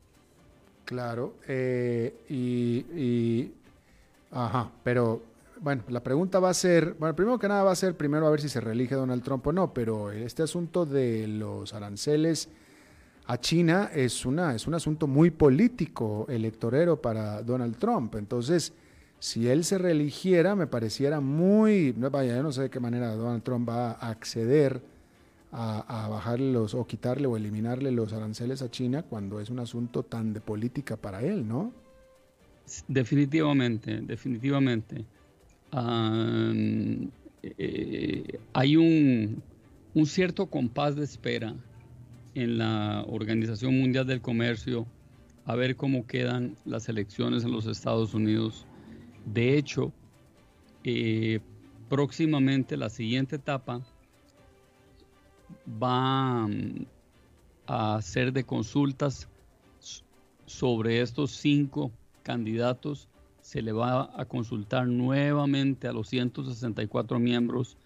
[0.84, 3.52] Claro, eh, y, y,
[4.30, 5.22] ajá, pero
[5.60, 8.30] bueno, la pregunta va a ser, bueno, primero que nada va a ser primero a
[8.30, 12.48] ver si se reelige Donald Trump o no, pero este asunto de los aranceles
[13.28, 18.14] a China es, una, es un asunto muy político, electorero para Donald Trump.
[18.14, 18.72] Entonces,
[19.18, 23.42] si él se reeligiera, me pareciera muy, vaya, yo no sé de qué manera Donald
[23.42, 24.80] Trump va a acceder
[25.52, 29.58] a, a bajarle los, o quitarle o eliminarle los aranceles a China cuando es un
[29.58, 31.74] asunto tan de política para él, ¿no?
[32.86, 35.04] Definitivamente, definitivamente.
[37.42, 39.42] Eh, hay un,
[39.92, 41.54] un, cierto compás de espera
[42.34, 44.86] en la Organización Mundial del Comercio
[45.44, 48.66] a ver cómo quedan las elecciones en los Estados Unidos.
[49.24, 49.92] De hecho,
[50.84, 51.40] eh,
[51.88, 53.80] próximamente la siguiente etapa
[55.82, 56.84] va um,
[57.66, 59.28] a ser de consultas
[60.46, 61.90] sobre estos cinco
[62.22, 63.08] candidatos
[63.48, 67.78] se le va a consultar nuevamente a los 164 miembros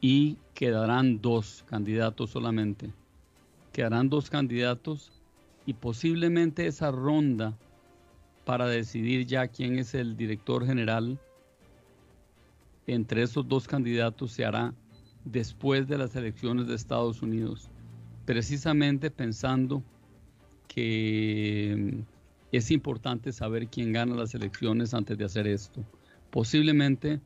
[0.00, 2.92] y quedarán dos candidatos solamente.
[3.80, 5.10] Quedarán dos candidatos
[5.64, 7.56] y posiblemente esa ronda
[8.44, 11.18] para decidir ya quién es el director general
[12.86, 14.74] entre esos dos candidatos se hará
[15.24, 17.70] después de las elecciones de Estados Unidos,
[18.26, 19.82] precisamente pensando
[20.68, 22.04] que
[22.52, 25.82] es importante saber quién gana las elecciones antes de hacer esto.
[26.30, 27.18] Posiblemente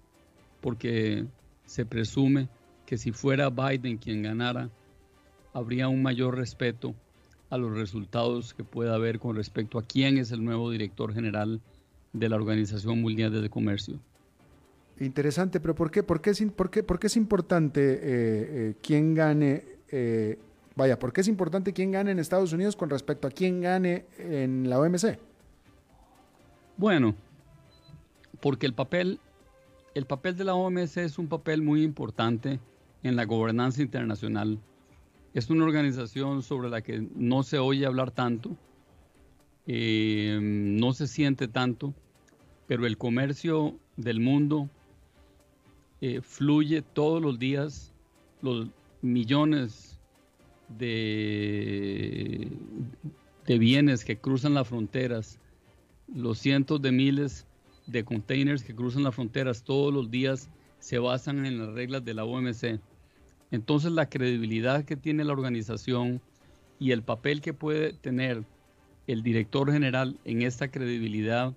[0.61, 1.27] porque
[1.67, 2.49] se presume
[2.87, 4.71] que si fuera Biden quien ganara,
[5.55, 6.95] habría un mayor respeto
[7.49, 11.63] a los resultados que pueda haber con respecto a quién es el nuevo director general
[12.13, 13.99] de la Organización Mundial de Comercio.
[15.01, 18.75] Interesante, pero ¿por qué, por qué, es, por qué, por qué es importante eh, eh,
[18.83, 20.39] quién gane eh,
[20.77, 24.07] Vaya, ¿por qué es importante quién gane en Estados Unidos con respecto a quién gane
[24.19, 25.19] en la OMC?
[26.77, 27.15] Bueno,
[28.41, 29.21] porque el papel,
[29.95, 32.59] el papel de la OMC es un papel muy importante
[33.05, 34.59] en la gobernanza internacional.
[35.35, 38.57] Es una organización sobre la que no se oye hablar tanto,
[39.67, 41.93] eh, no se siente tanto,
[42.69, 44.71] pero el comercio del mundo
[46.01, 47.93] eh, fluye todos los días,
[48.43, 48.69] los
[49.03, 49.99] millones
[50.69, 52.49] de,
[53.45, 55.41] de bienes que cruzan las fronteras,
[56.15, 57.45] los cientos de miles
[57.89, 62.15] de containers que cruzan las fronteras todos los días se basan en las reglas de
[62.15, 62.81] la OMC.
[63.55, 66.21] Entonces la credibilidad que tiene la organización
[66.81, 68.43] y el papel que puede tener
[69.07, 71.55] el director general en esta credibilidad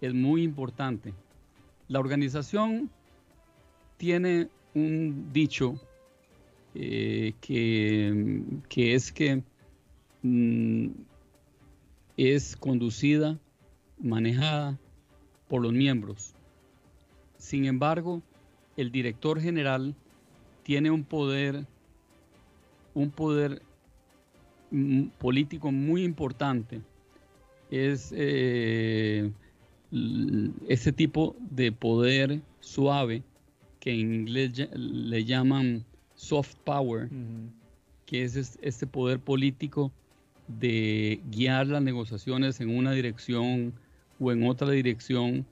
[0.00, 1.12] es muy importante.
[1.88, 2.90] La organización
[3.98, 5.78] tiene un dicho
[6.74, 9.42] eh, que, que, es que
[10.22, 10.88] mm,
[12.16, 13.38] es conducida,
[13.98, 14.78] manejada
[15.48, 16.34] por los miembros.
[17.36, 18.22] Sin embargo,
[18.78, 19.94] el director general
[20.64, 21.64] tiene un poder,
[22.94, 23.62] un poder
[24.72, 26.80] mm, político muy importante.
[27.70, 29.30] Es eh,
[30.68, 33.22] ese tipo de poder suave
[33.78, 35.84] que en inglés le llaman
[36.14, 37.08] soft power,
[38.06, 39.92] que es este poder político
[40.48, 43.72] de guiar las negociaciones en una dirección
[44.18, 45.44] o en otra dirección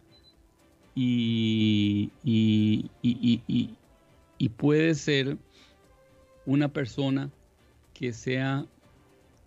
[0.94, 3.70] y, y, y,
[4.48, 5.38] puede ser
[6.46, 7.30] una persona
[7.94, 8.66] que sea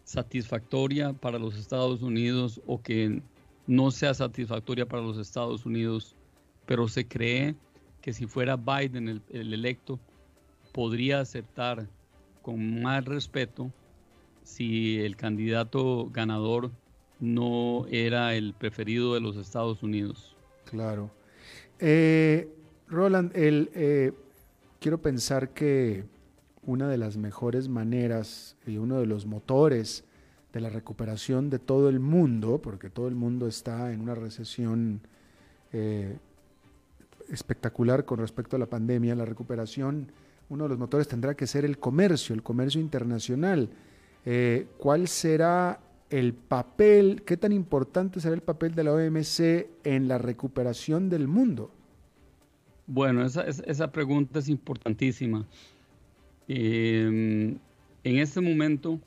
[0.04, 3.22] satisfactoria para los Estados Unidos o que
[3.68, 6.16] no sea satisfactoria para los Estados Unidos,
[6.66, 7.56] pero se cree
[8.02, 10.00] que si fuera Biden el, el electo,
[10.72, 11.88] podría aceptar
[12.42, 13.72] con más respeto
[14.44, 16.72] si el candidato ganador
[17.20, 20.36] no era el preferido de los Estados Unidos.
[20.70, 21.10] Claro.
[21.80, 22.48] Eh,
[22.88, 24.12] Roland, el, eh,
[24.86, 26.04] quiero pensar que
[26.62, 30.04] una de las mejores maneras y uno de los motores
[30.54, 35.02] de la recuperación de todo el mundo, porque todo el mundo está en una recesión
[35.74, 36.20] eh,
[37.32, 40.12] espectacular con respecto a la pandemia, la recuperación,
[40.50, 43.72] uno de los motores tendrá que ser el comercio, el comercio internacional.
[44.24, 45.80] Eh, ¿Cuál será
[46.12, 51.28] el papel, qué tan importante será el papel de la OMC en la recuperación del
[51.28, 51.72] mundo?
[52.88, 55.46] Bueno, esa, esa pregunta es importantísima.
[56.48, 57.58] Eh,
[58.04, 59.00] en este momento,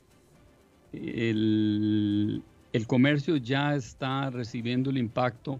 [0.91, 5.59] el, el, comercio ya está recibiendo el impacto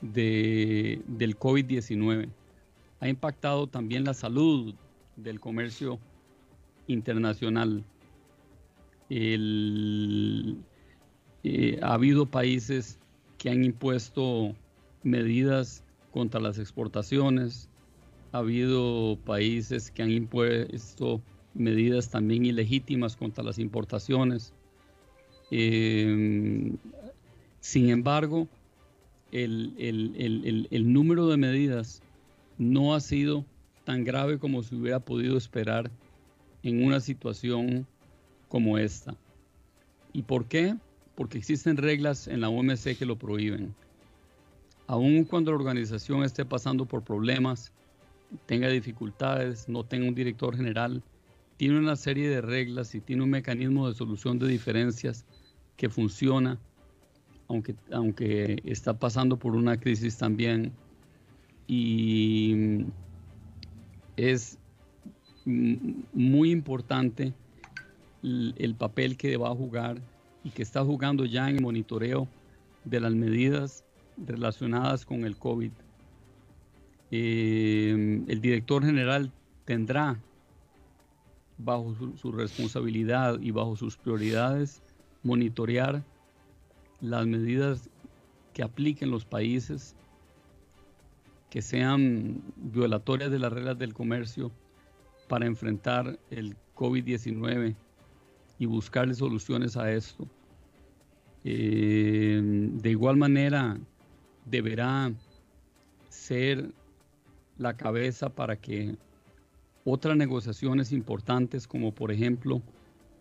[0.00, 2.28] de, del COVID-19.
[3.00, 4.74] Ha impactado también la salud
[5.16, 5.98] del comercio
[6.86, 7.84] internacional.
[9.10, 10.56] Eh,
[11.82, 12.98] ha habido países
[13.36, 14.54] que han impuesto
[15.02, 15.83] medidas
[16.14, 17.68] contra las exportaciones,
[18.30, 21.20] ha habido países que han impuesto
[21.54, 24.52] medidas también ilegítimas contra las importaciones.
[25.50, 26.72] Eh,
[27.58, 28.46] sin embargo,
[29.32, 32.00] el, el, el, número de medidas
[32.58, 33.44] no ha sido
[33.84, 35.90] tan grave como se hubiera podido esperar
[36.62, 37.88] en una situación
[38.48, 39.16] como esta.
[40.12, 40.76] ¿Y por qué?
[41.16, 43.74] Porque existen reglas en la OMC que lo prohíben.
[44.86, 47.72] Aun cuando la organización esté pasando por problemas,
[48.46, 51.02] tenga dificultades, no tenga un director general,
[51.56, 55.24] tiene una serie de reglas y tiene un mecanismo de solución de diferencias
[55.76, 56.58] que funciona,
[57.48, 60.72] aunque, aunque está pasando por una crisis también.
[61.66, 62.84] Y
[64.16, 64.58] es
[65.46, 67.32] muy importante
[68.22, 70.00] el papel que va a jugar
[70.42, 72.28] y que está jugando ya en el monitoreo
[72.84, 73.84] de las medidas
[74.16, 75.72] relacionadas con el COVID
[77.16, 79.30] eh, el director general
[79.64, 80.20] tendrá
[81.58, 84.82] bajo su, responsabilidad y bajo sus prioridades
[85.22, 86.02] monitorear
[87.00, 87.88] las medidas
[88.52, 89.94] que apliquen los países
[91.50, 94.50] que sean violatorias de las reglas del comercio
[95.28, 97.76] para enfrentar el COVID-19
[98.58, 100.26] y buscarle soluciones a esto.
[101.44, 103.78] Eh, de igual manera,
[104.44, 105.12] deberá
[106.08, 106.70] ser
[107.58, 108.96] la cabeza para que
[109.84, 112.62] otras negociaciones importantes, como por ejemplo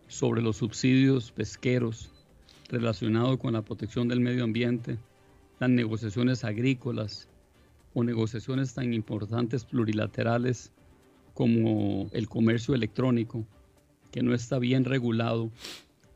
[0.08, 2.12] sobre los subsidios pesqueros
[2.70, 4.98] relacionados con la protección del medio ambiente,
[5.60, 7.28] las negociaciones agrícolas
[7.94, 10.72] o negociaciones tan importantes plurilaterales
[11.34, 13.46] como el comercio electrónico,
[14.12, 15.50] que no está bien regulado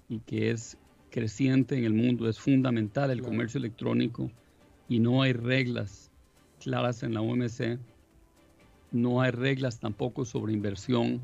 [0.10, 0.78] y que es
[1.10, 4.32] creciente en el mundo, es fundamental el comercio electrónico
[4.90, 6.12] y no hay reglas
[6.60, 7.80] claras en la OMC
[8.92, 11.22] no hay reglas tampoco sobre inversión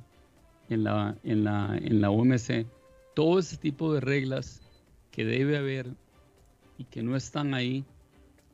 [0.69, 2.65] en la, en la, en la OMC.
[3.15, 4.61] Todo ese tipo de reglas
[5.11, 5.87] que debe haber
[6.77, 7.85] y que no están ahí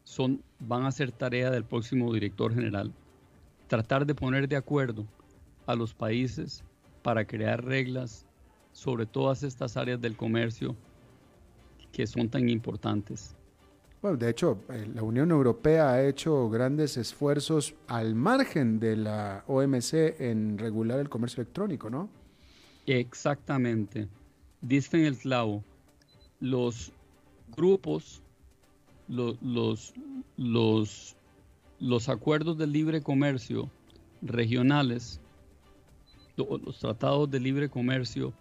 [0.04, 2.94] son, van a ser tarea del próximo director general.
[3.68, 5.06] Tratar de poner de acuerdo
[5.66, 6.64] a los países
[7.02, 8.26] para crear reglas
[8.72, 10.76] sobre todas estas áreas del comercio
[11.92, 13.36] que son tan importantes.
[14.02, 19.44] Bueno, de hecho, eh, la Unión Europea ha hecho grandes esfuerzos al margen de la
[19.48, 22.10] OMC en regular el comercio electrónico, ¿no?
[22.86, 24.08] Exactamente.
[24.62, 25.66] Dicen el clavo.
[26.40, 26.94] Los
[27.58, 28.24] grupos,
[29.10, 29.94] los, los,
[31.80, 33.70] los, acuerdos de libre comercio
[34.22, 35.20] regionales,
[36.38, 38.32] los tratados de libre comercio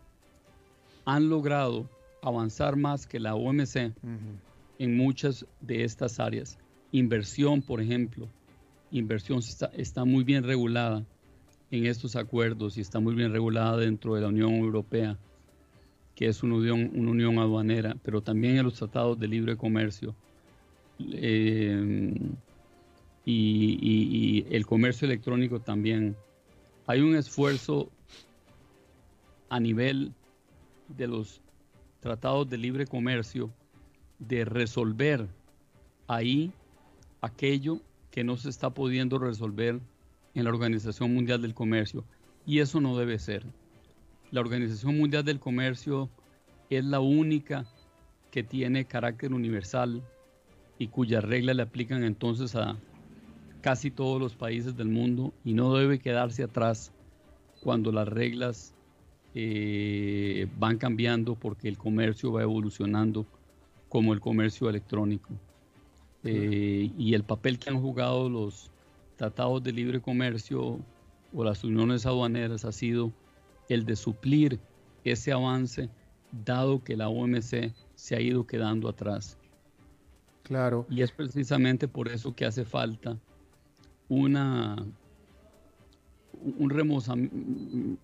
[1.04, 1.90] han logrado
[2.22, 3.92] avanzar más que la OMC
[4.78, 6.58] en muchas de estas áreas.
[6.92, 8.28] Inversión, por ejemplo.
[8.90, 9.40] Inversión
[9.76, 11.04] está, muy bien regulada
[11.70, 15.18] en estos acuerdos y está muy bien regulada dentro de la Unión Europea,
[16.14, 20.14] que es una unión, aduanera, pero también en los tratados de libre comercio.
[20.98, 22.14] Eh,
[23.30, 26.16] y el comercio electrónico también.
[26.86, 27.90] Hay un esfuerzo
[29.50, 30.14] a nivel
[30.96, 31.42] de los
[32.00, 33.50] tratados de libre comercio
[34.18, 35.28] de resolver
[36.06, 36.52] ahí
[37.20, 39.80] aquello que no se está pudiendo resolver
[40.34, 42.04] en la Organización Mundial del Comercio.
[42.46, 43.44] Y eso no debe ser.
[44.30, 46.08] La Organización Mundial del Comercio
[46.70, 47.66] es la única
[48.30, 50.02] que tiene carácter universal
[50.78, 52.76] y cuyas reglas le aplican entonces a
[53.60, 56.92] casi todos los países del mundo y no debe quedarse atrás
[57.60, 58.74] cuando las reglas
[59.34, 63.26] eh, van cambiando porque el comercio va evolucionando
[63.88, 65.30] como el comercio electrónico.
[66.24, 68.70] Eh, y el papel que han jugado los
[69.16, 70.78] tratados de libre comercio
[71.32, 73.12] o las uniones aduaneras ha sido
[73.68, 74.58] el de suplir
[75.04, 75.88] ese avance,
[76.44, 79.38] dado que la OMC se ha ido quedando atrás.
[80.42, 80.86] Claro.
[80.90, 83.18] Y es precisamente por eso que hace falta
[84.08, 84.76] una
[86.40, 87.98] un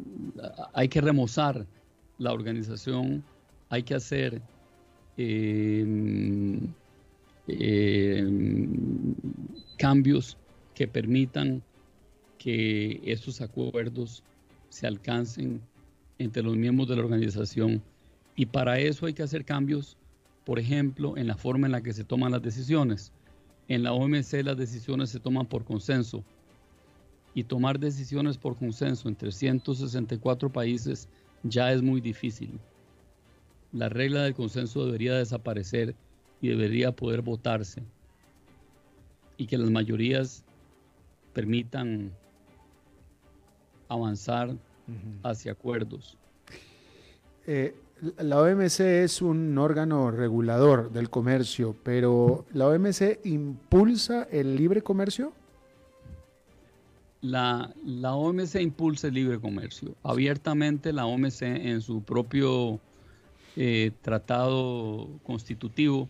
[0.72, 1.66] hay que remozar
[2.18, 3.24] la organización,
[3.68, 4.42] hay que hacer
[5.16, 6.58] em,
[7.48, 9.14] em,
[9.78, 10.36] cambios
[10.74, 11.62] que permitan
[12.38, 14.22] que esos acuerdos
[14.68, 15.60] se alcancen
[16.18, 17.82] entre los miembros de la organización.
[18.36, 19.96] Y para eso hay que hacer cambios,
[20.44, 23.12] por ejemplo, en la forma en la que se toman las decisiones.
[23.68, 26.24] En la OMC las decisiones se toman por consenso
[27.34, 31.08] y tomar decisiones por consenso entre 164 países
[31.42, 32.60] ya es muy difícil.
[33.74, 35.96] La regla del consenso debería desaparecer
[36.40, 37.82] y debería poder votarse
[39.36, 40.44] y que las mayorías
[41.32, 42.12] permitan
[43.88, 44.54] avanzar
[45.24, 46.16] hacia acuerdos.
[47.48, 47.74] Eh,
[48.18, 55.32] la OMC es un órgano regulador del comercio, pero ¿la OMC impulsa el libre comercio?
[57.22, 59.96] La, la OMC impulsa el libre comercio.
[60.04, 62.78] Abiertamente la OMC en su propio
[63.56, 66.08] eh, tratado constitutivo,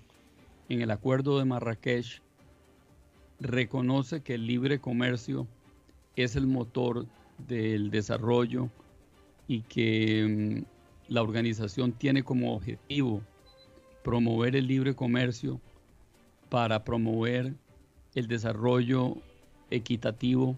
[0.68, 2.22] en el acuerdo de Marrakech,
[3.38, 5.46] reconoce que el libre comercio
[6.16, 7.06] es el motor
[7.46, 8.70] del desarrollo
[9.46, 13.20] y que mm, la organización tiene como objetivo
[14.02, 15.60] promover el libre comercio
[16.48, 17.54] para promover
[18.14, 19.16] el desarrollo
[19.70, 20.56] equitativo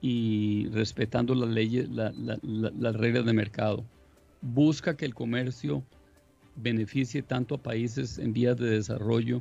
[0.00, 3.84] y respetando las leyes, las reglas de mercado.
[4.40, 5.82] Busca que el comercio
[6.60, 9.40] beneficie tanto a países en vías de desarrollo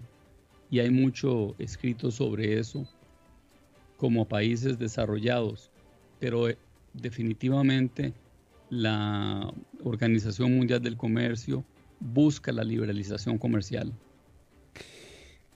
[0.69, 2.87] y hay mucho escrito sobre eso
[3.97, 5.71] como a países desarrollados
[6.19, 6.57] pero eh,
[6.93, 8.13] definitivamente
[8.69, 9.51] la
[9.83, 11.63] Organización Mundial del Comercio
[11.99, 13.93] busca la liberalización comercial.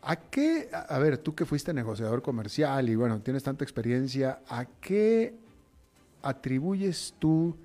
[0.03, 4.65] ¿A qué, a ver, tú que fuiste negociador comercial y bueno, tienes tanta experiencia, ¿a
[4.65, 5.35] qué
[6.23, 7.55] atribuyes tú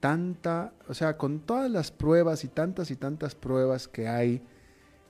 [0.00, 4.42] tanta, o sea, con todas las pruebas y tantas y tantas pruebas que hay,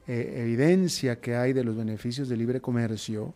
[0.06, 3.34] eh, evidencia que hay de los beneficios del libre comercio,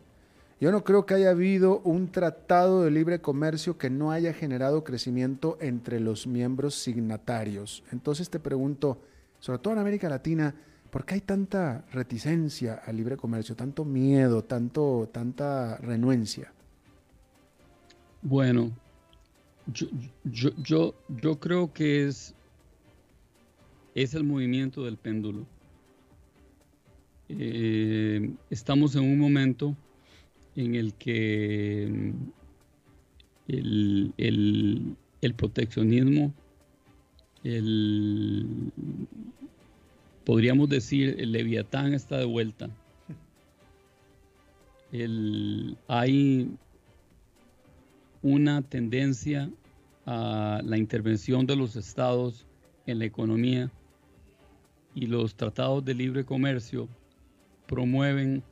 [0.61, 4.84] yo no creo que haya habido un tratado de libre comercio que no haya generado
[4.84, 7.82] crecimiento entre los miembros signatarios.
[7.92, 9.01] Entonces te pregunto,
[9.38, 10.55] sobre todo en América Latina,
[10.90, 16.53] ¿por qué hay tanta reticencia al libre comercio, tanto miedo, tanto, tanta renuencia?
[18.20, 18.70] Bueno,
[19.66, 19.86] yo,
[20.62, 22.34] yo, yo, creo que es,
[23.94, 25.46] es el movimiento del péndulo.
[27.28, 29.76] Eh, estamos en un momento
[30.56, 32.40] en el que mm,
[33.48, 36.32] el, proteccionismo,
[37.44, 38.72] el,
[40.24, 42.68] podríamos decir, el leviatán está de vuelta.
[45.88, 46.50] hay
[48.22, 49.50] una tendencia
[50.06, 52.46] a la intervención de los estados
[52.86, 53.70] en la economía
[54.94, 56.88] y los tratados de libre comercio
[57.66, 58.42] promueven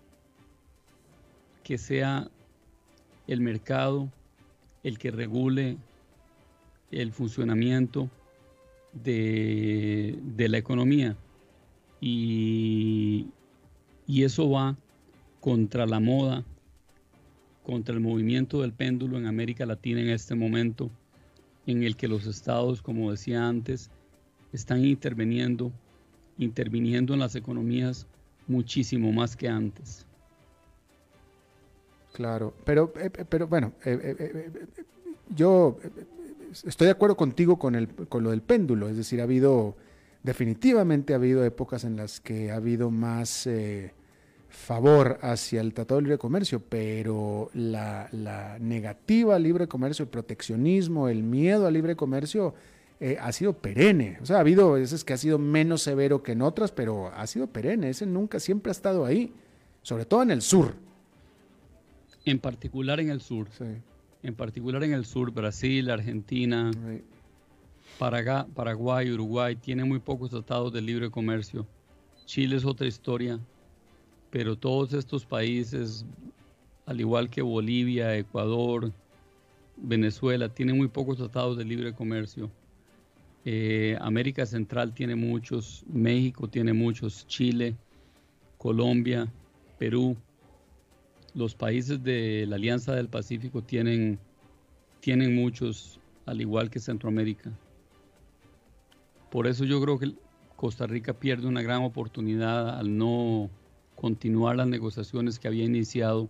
[1.64, 2.30] que sea
[3.26, 4.08] el mercado
[4.82, 5.76] el que regule
[6.90, 8.08] el funcionamiento
[8.92, 11.16] de, la economía.
[12.00, 13.26] Y,
[14.06, 14.76] y eso va
[15.40, 16.44] contra la moda,
[17.68, 20.90] contra el movimiento del péndulo en América Latina en este momento,
[21.66, 23.90] en el que los estados, como decía antes,
[24.54, 25.70] están interviniendo,
[26.38, 28.06] interviniendo en las economías
[28.46, 30.06] muchísimo más que antes.
[32.14, 34.50] Claro, pero, eh, eh, pero bueno, eh,
[35.36, 35.76] yo
[36.64, 39.76] estoy de acuerdo contigo con, el, con lo del péndulo, es decir, ha habido,
[40.22, 43.46] definitivamente ha habido épocas en las que ha habido más
[44.48, 48.08] favor hacia el Tratado de Libre Comercio, pero la,
[48.60, 52.54] negativa al libre comercio, el proteccionismo, el miedo al libre comercio
[53.20, 54.18] ha sido perenne.
[54.20, 57.26] O sea, ha habido veces que ha sido menos severo que en otras, pero ha
[57.26, 57.90] sido perenne.
[57.90, 59.32] Ese nunca, siempre ha estado ahí,
[59.82, 60.74] sobre todo en el sur.
[62.24, 63.48] En particular en el sur.
[64.22, 66.70] En particular en el sur, Brasil, Argentina,
[67.98, 71.66] Paraguay, Uruguay, tienen muy pocos tratados de libre comercio.
[72.26, 73.38] Chile es otra historia,
[74.30, 76.04] pero todos estos países,
[76.86, 78.92] al igual que Bolivia, Ecuador,
[79.76, 82.50] Venezuela, tienen muy pocos tratados de libre comercio.
[83.44, 87.76] Eh, América Central tiene muchos, México tiene muchos, Chile,
[88.58, 89.32] Colombia,
[89.78, 90.16] Perú,
[91.34, 94.18] los países de la Alianza del Pacífico tienen,
[95.00, 97.50] tienen muchos, al igual que Centroamérica.
[99.30, 100.14] Por eso yo creo que
[100.56, 103.48] Costa Rica pierde una gran oportunidad al no
[104.00, 106.28] continuar las negociaciones que había iniciado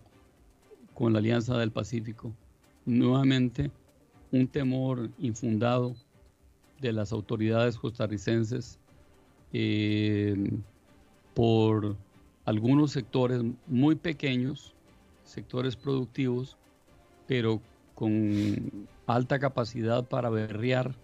[0.95, 2.33] con la Alianza del Pacífico.
[2.85, 3.69] Nuevamente,
[4.31, 5.95] un temor infundado
[6.81, 8.79] de las autoridades costarricenses
[9.53, 10.51] eh,
[11.35, 11.95] por
[12.43, 14.73] algunos sectores muy pequeños,
[15.23, 16.57] sectores productivos,
[17.27, 17.61] pero
[17.93, 20.95] con alta capacidad para berrear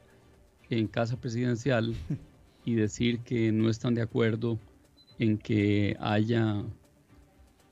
[0.71, 1.93] en casa presidencial
[2.65, 4.57] y decir que no están de acuerdo
[5.19, 6.63] en que haya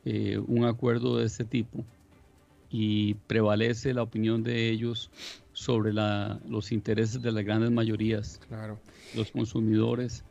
[0.05, 1.83] eh, un acuerdo de este tipo
[2.69, 5.11] y prevalece la opinión de ellos
[5.53, 8.79] sobre los intereses de las grandes mayorías, claro.
[9.15, 10.23] los consumidores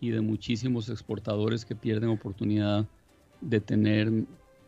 [0.00, 2.84] y de muchísimos exportadores que pierden oportunidad
[3.40, 4.10] de tener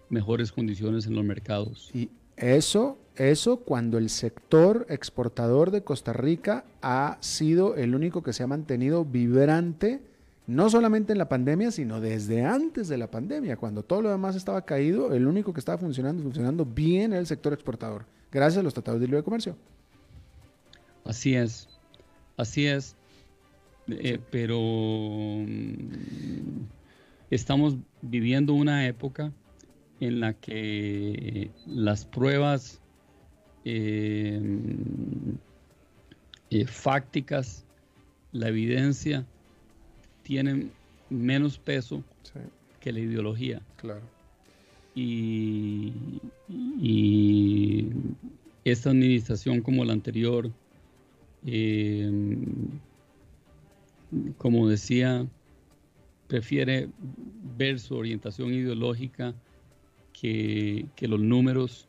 [0.09, 1.90] mejores condiciones en los mercados.
[1.92, 8.32] Y eso, eso cuando el sector exportador de Costa Rica ha sido el único que
[8.32, 10.01] se ha mantenido vibrante,
[10.47, 14.36] no solamente en la pandemia, sino desde antes de la pandemia, cuando todo lo demás
[14.36, 18.62] estaba caído, el único que estaba funcionando, funcionando bien era el sector exportador, gracias a
[18.62, 19.57] los tratados de libre comercio.
[21.05, 21.68] Así es,
[22.36, 22.97] así es,
[23.88, 26.66] eh, pero mm,
[27.30, 29.32] estamos viviendo una época
[30.01, 32.80] en la que las pruebas
[33.64, 34.40] eh,
[36.51, 37.64] eh, fácticas,
[38.32, 39.24] la evidencia,
[40.27, 40.72] tienen
[41.09, 42.03] menos peso
[42.81, 43.62] que la ideología.
[43.77, 44.03] Claro.
[44.93, 45.93] Y,
[46.49, 47.87] y,
[48.64, 50.51] esta administración como la anterior,
[51.47, 52.11] eh,
[54.37, 55.24] como decía,
[56.27, 56.89] prefiere
[57.57, 59.33] ver su orientación ideológica
[60.12, 61.87] que, los números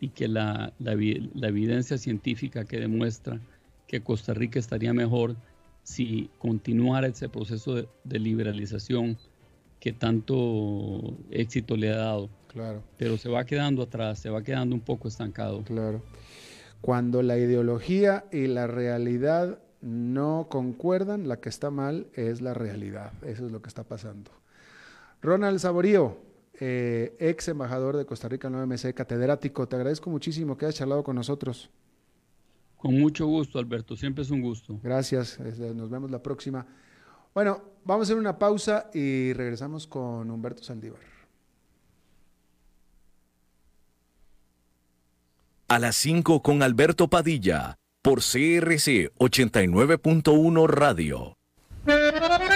[0.00, 3.40] y que la, evidencia científica que demuestra
[3.86, 5.36] que Costa Rica estaría mejor
[5.82, 9.18] si continuara ese proceso de, liberalización
[9.78, 12.30] que tanto éxito le ha dado.
[12.48, 12.82] Claro.
[12.96, 15.62] Pero se va quedando atrás, se va quedando un poco estancado.
[15.64, 16.02] Claro.
[16.80, 23.12] Cuando la ideología y la realidad no concuerdan, la que está mal es la realidad.
[23.22, 24.30] Eso es lo que está pasando.
[25.22, 26.18] Ronald Saborío,
[26.58, 30.76] eh, ex embajador de Costa Rica en la OMC, catedrático, te agradezco muchísimo que hayas
[30.76, 31.70] charlado con nosotros.
[32.80, 34.80] Con mucho gusto, Alberto, siempre es un gusto.
[34.82, 36.66] Gracias, nos vemos la próxima.
[37.34, 41.00] Bueno, vamos a hacer una pausa y regresamos con Humberto Saldívar.
[45.68, 51.39] A las 5 con Alberto Padilla, por CRC 89.1 Radio.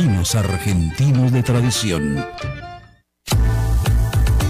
[0.00, 2.16] vinos argentinos de tradición.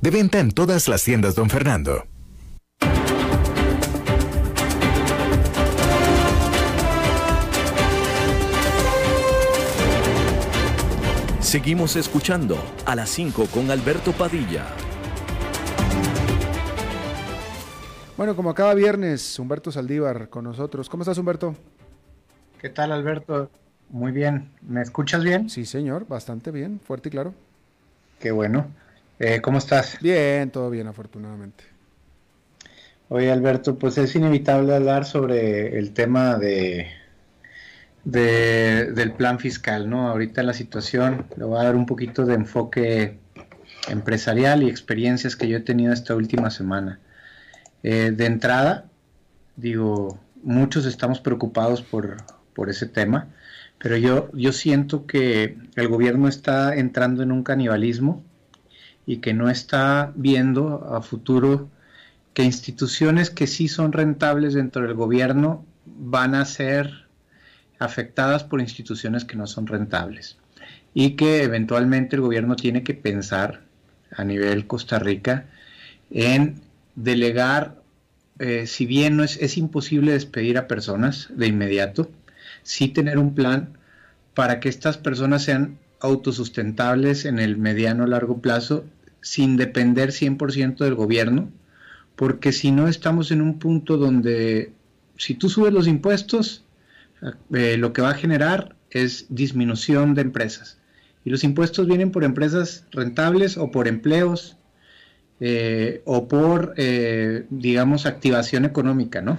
[0.00, 2.06] De venta en todas las tiendas, don Fernando.
[11.40, 12.56] Seguimos escuchando
[12.86, 14.64] a las 5 con Alberto Padilla.
[18.16, 20.88] Bueno, como cada viernes, Humberto Saldívar con nosotros.
[20.88, 21.54] ¿Cómo estás, Humberto?
[22.58, 23.50] ¿Qué tal, Alberto?
[23.90, 24.50] Muy bien.
[24.62, 25.50] ¿Me escuchas bien?
[25.50, 27.34] Sí, señor, bastante bien, fuerte y claro.
[28.18, 28.66] Qué bueno.
[29.20, 29.98] Eh, ¿Cómo estás?
[30.00, 31.64] Bien, todo bien, afortunadamente.
[33.08, 36.88] Oye, Alberto, pues es inevitable hablar sobre el tema de,
[38.04, 40.08] del plan fiscal, ¿no?
[40.08, 43.18] Ahorita la situación, le voy a dar un poquito de enfoque
[43.88, 47.00] empresarial y experiencias que yo he tenido esta última semana.
[47.82, 48.84] Eh, de entrada,
[49.56, 52.18] digo, muchos estamos preocupados por,
[52.54, 53.28] por ese tema,
[53.78, 58.22] pero yo, yo siento que el gobierno está entrando en un canibalismo
[59.08, 61.70] y que no está viendo a futuro
[62.34, 67.06] que instituciones que sí son rentables dentro del gobierno van a ser
[67.78, 70.36] afectadas por instituciones que no son rentables
[70.92, 73.62] y que eventualmente el gobierno tiene que pensar
[74.14, 75.46] a nivel Costa Rica
[76.10, 76.60] en
[76.94, 77.76] delegar,
[78.38, 82.10] eh, si bien no es, es imposible despedir a personas de inmediato,
[82.62, 83.70] sí tener un plan
[84.34, 88.84] para que estas personas sean autosustentables en el mediano largo plazo
[89.20, 91.50] sin depender 100% del gobierno,
[92.16, 94.72] porque si no estamos en un punto donde
[95.16, 96.64] si tú subes los impuestos,
[97.52, 100.78] eh, lo que va a generar es disminución de empresas.
[101.24, 104.56] Y los impuestos vienen por empresas rentables o por empleos
[105.40, 109.38] eh, o por, eh, digamos, activación económica, ¿no?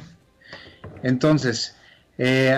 [1.04, 1.76] Entonces,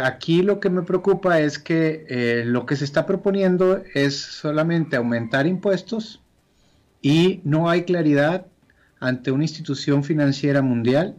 [0.03, 5.45] aquí lo que me preocupa es que lo que se está proponiendo es solamente aumentar
[5.45, 6.20] impuestos
[7.01, 8.45] y no hay claridad
[8.99, 11.15] ante una institución financiera mundial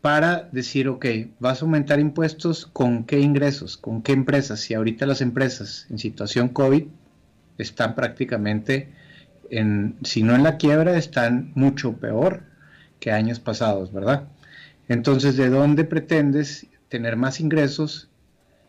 [0.00, 1.06] para decir, ok,
[1.38, 4.60] vas a aumentar impuestos con qué ingresos, con qué empresas.
[4.60, 6.84] Si ahorita las empresas en situación COVID
[7.58, 8.88] están prácticamente,
[9.50, 12.42] en, si no en la quiebra, están mucho peor
[12.98, 14.28] que años pasados, ¿verdad?
[14.88, 18.08] Entonces, ¿de dónde pretendes tener más ingresos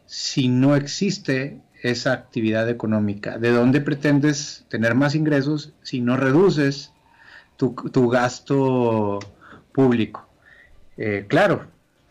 [0.05, 3.37] si no existe esa actividad económica?
[3.37, 6.91] ¿De dónde pretendes tener más ingresos si no reduces
[7.57, 9.19] tu, tu gasto
[9.71, 10.27] público?
[10.97, 11.67] Eh, claro,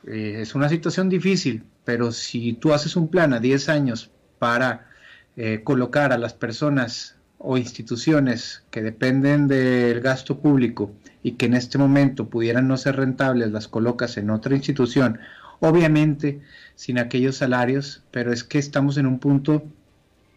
[0.07, 4.89] eh, es una situación difícil, pero si tú haces un plan a 10 años para
[5.37, 10.93] eh, colocar a las personas o instituciones que dependen del gasto público
[11.23, 15.19] y que en este momento pudieran no ser rentables, las colocas en otra institución,
[15.63, 16.41] obviamente
[16.75, 19.65] sin aquellos salarios, pero es que estamos en un punto,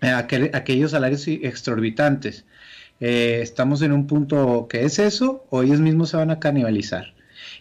[0.02, 2.46] aquellos salarios exorbitantes.
[3.00, 7.14] estamos en un punto que es eso, o ellos mismos se van a canibalizar.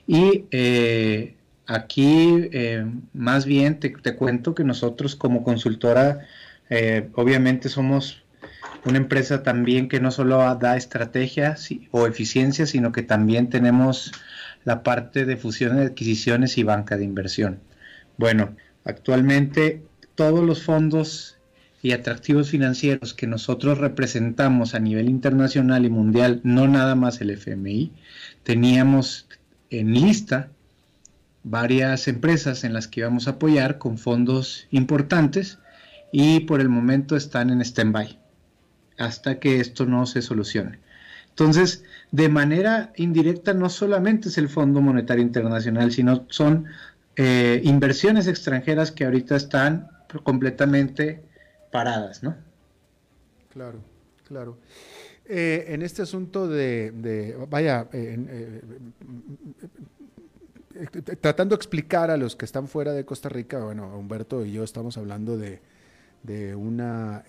[0.06, 1.34] Y eh,
[1.66, 6.20] aquí eh, más bien te, cuento que nosotros como consultora
[6.70, 8.22] eh, obviamente somos
[8.84, 14.12] una empresa también que no solo da estrategias o eficiencia, sino que también tenemos
[14.64, 17.60] la parte de fusiones, adquisiciones y banca de inversión.
[18.16, 19.82] Bueno, actualmente
[20.14, 21.38] todos los fondos
[21.82, 27.30] y atractivos financieros que nosotros representamos a nivel internacional y mundial, no nada más el
[27.30, 27.92] FMI,
[28.42, 29.28] teníamos
[29.68, 30.48] en lista
[31.42, 35.58] varias empresas en las que íbamos a apoyar con fondos importantes
[36.10, 38.18] y por el momento están en stand-by
[38.96, 40.78] hasta que esto no se solucione.
[41.28, 41.84] Entonces,
[42.14, 46.66] de manera indirecta, no solamente es el Fondo Monetario Internacional, sino son
[47.16, 49.88] eh, inversiones extranjeras que ahorita están
[50.22, 51.24] completamente
[51.72, 52.36] paradas, ¿no?
[53.52, 53.80] Claro,
[54.28, 54.58] claro.
[55.24, 58.62] Eh, en este asunto de, vaya, eh,
[60.72, 60.86] eh,
[61.20, 64.62] tratando de explicar a los que están fuera de Costa Rica, bueno, Humberto y yo
[64.62, 65.60] estamos hablando de,
[66.54, 67.24] una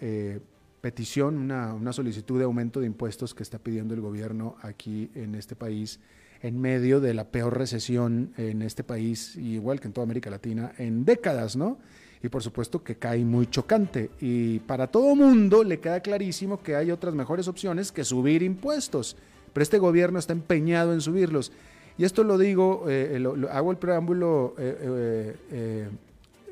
[0.86, 5.34] petición, una, una, solicitud de aumento de impuestos que está pidiendo el gobierno aquí en
[5.34, 6.00] este país
[6.44, 10.74] en medio de la peor recesión en este país, igual que en toda América Latina,
[10.78, 11.80] en décadas, ¿no?
[12.22, 14.12] y por supuesto que cae muy chocante.
[14.22, 19.18] Y para todo mundo le queda clarísimo que hay otras mejores opciones que subir impuestos,
[19.54, 21.52] pero este gobierno está empeñado en subirlos.
[21.98, 25.90] Y esto lo digo, eh, hago el preámbulo, eh, eh,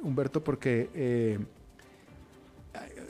[0.02, 1.40] Humberto, porque,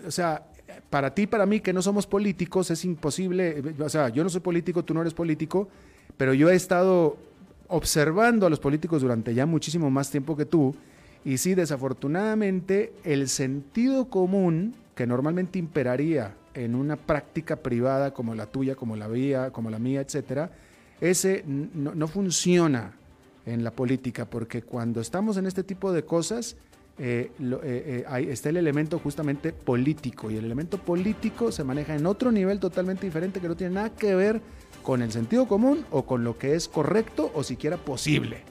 [0.06, 0.48] o sea,
[0.90, 4.42] para ti, para mí, que no somos políticos, es imposible, o sea, yo no soy
[4.42, 5.68] político, tú no eres político,
[6.18, 7.18] pero yo he estado
[7.68, 10.76] observando a los políticos durante ya muchísimo más tiempo que tú,
[11.26, 18.46] y sí, desafortunadamente, el sentido común que normalmente imperaría en una práctica privada como la
[18.46, 20.52] tuya, como la mía, como la mía, etcétera,
[21.02, 22.94] ese no, funciona
[23.46, 26.56] en la política, porque cuando estamos en este tipo de cosas,
[27.00, 32.06] eh, eh, eh, está el elemento justamente político, y el elemento político se maneja en
[32.06, 34.42] otro nivel totalmente diferente que no tiene nada que ver
[34.84, 38.44] con el sentido común o con lo que es correcto o siquiera posible.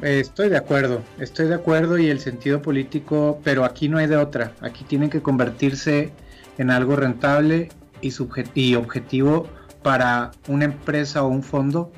[0.00, 4.16] Estoy de acuerdo, estoy de acuerdo y el sentido político, pero aquí no hay de
[4.16, 4.52] otra.
[4.60, 6.12] Aquí tienen que convertirse
[6.58, 7.68] en algo rentable
[8.54, 9.48] y objetivo
[9.82, 11.92] para una empresa o un fondo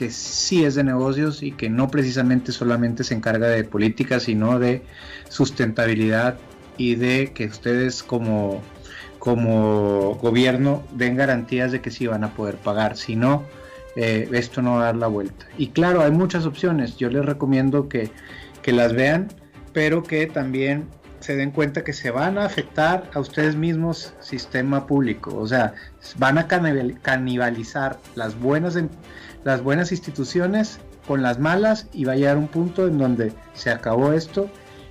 [0.00, 4.58] que sí es de negocios y que no precisamente solamente se encarga de política, sino
[4.58, 4.82] de
[5.28, 6.38] sustentabilidad
[6.78, 8.62] y de que ustedes como,
[9.18, 12.96] como gobierno den garantías de que sí van a poder pagar.
[12.96, 13.44] Si no,
[13.94, 15.44] eh, esto no va a dar la vuelta.
[15.58, 18.10] Y claro, hay muchas opciones, yo les recomiendo que,
[18.64, 19.28] las vean,
[19.74, 20.88] pero que también
[21.18, 25.36] se den cuenta que se van a afectar a ustedes mismos, sistema público.
[25.36, 25.74] O sea,
[26.16, 28.76] van a canibalizar las buenas,
[29.44, 33.70] las buenas instituciones con las malas y va a llegar un punto en donde se
[33.70, 34.48] acabó esto.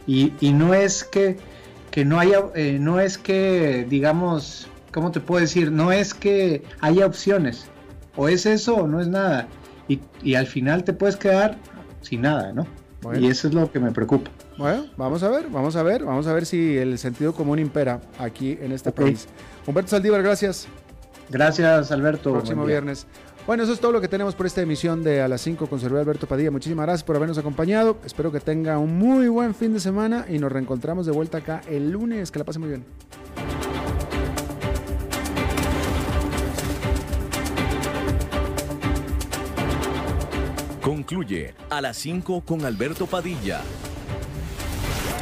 [0.08, 1.38] Y, no es que,
[1.92, 5.72] que no haya, eh, no es que, digamos, ¿cómo te puedo decir?
[5.72, 7.68] No es que haya opciones.
[8.16, 9.48] O es eso o no es nada.
[9.88, 11.58] Y, y al final te puedes quedar
[12.02, 12.66] sin nada, ¿no?
[13.16, 14.30] Y eso es lo que me preocupa.
[14.58, 18.02] Bueno, vamos a ver, vamos a ver, vamos a ver si el sentido común impera
[18.18, 19.28] aquí en este país.
[19.66, 20.68] Humberto Saldívar, gracias.
[21.30, 22.32] Gracias, Alberto.
[22.32, 23.08] Próximo viernes.
[23.50, 25.80] Bueno, eso es todo lo que tenemos por esta emisión de A las 5 con
[25.80, 26.52] Servidor Alberto Padilla.
[26.52, 27.98] Muchísimas gracias por habernos acompañado.
[28.06, 31.62] Espero que tenga un muy buen fin de semana y nos reencontramos de vuelta acá
[31.68, 32.30] el lunes.
[32.30, 32.86] Que la pase muy bien.
[40.84, 43.64] Concluye a las 5 con Alberto Padilla.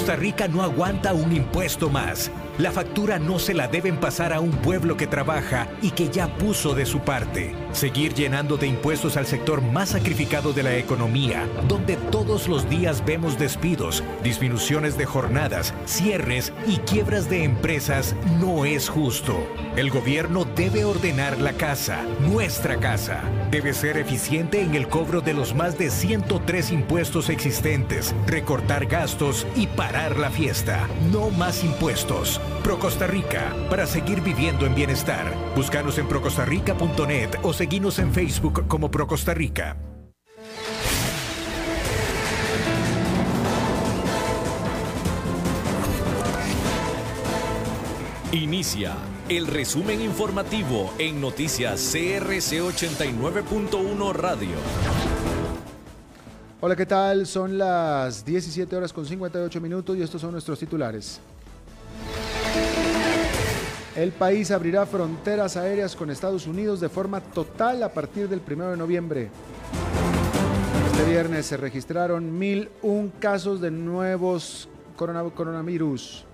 [0.00, 2.30] Costa Rica no aguanta un impuesto más.
[2.60, 6.36] La factura no se la deben pasar a un pueblo que trabaja y que ya
[6.36, 7.54] puso de su parte.
[7.72, 13.02] Seguir llenando de impuestos al sector más sacrificado de la economía, donde todos los días
[13.06, 19.38] vemos despidos, disminuciones de jornadas, cierres y quiebras de empresas, no es justo.
[19.76, 23.22] El gobierno debe ordenar la casa, nuestra casa.
[23.50, 29.46] Debe ser eficiente en el cobro de los más de 103 impuestos existentes, recortar gastos
[29.56, 30.86] y parar la fiesta.
[31.10, 32.38] No más impuestos.
[32.62, 35.34] Pro Costa Rica, para seguir viviendo en bienestar.
[35.56, 39.76] Búscanos en procostarrica.net o seguinos en Facebook como Pro Costa Rica.
[48.32, 48.94] Inicia
[49.28, 54.56] el resumen informativo en noticias CRC 89.1 Radio.
[56.60, 57.26] Hola, ¿qué tal?
[57.26, 61.20] Son las 17 horas con 58 minutos y estos son nuestros titulares.
[63.96, 68.70] El país abrirá fronteras aéreas con Estados Unidos de forma total a partir del 1
[68.70, 69.30] de noviembre.
[70.92, 76.24] Este viernes se registraron 1.001 casos de nuevos coronavirus.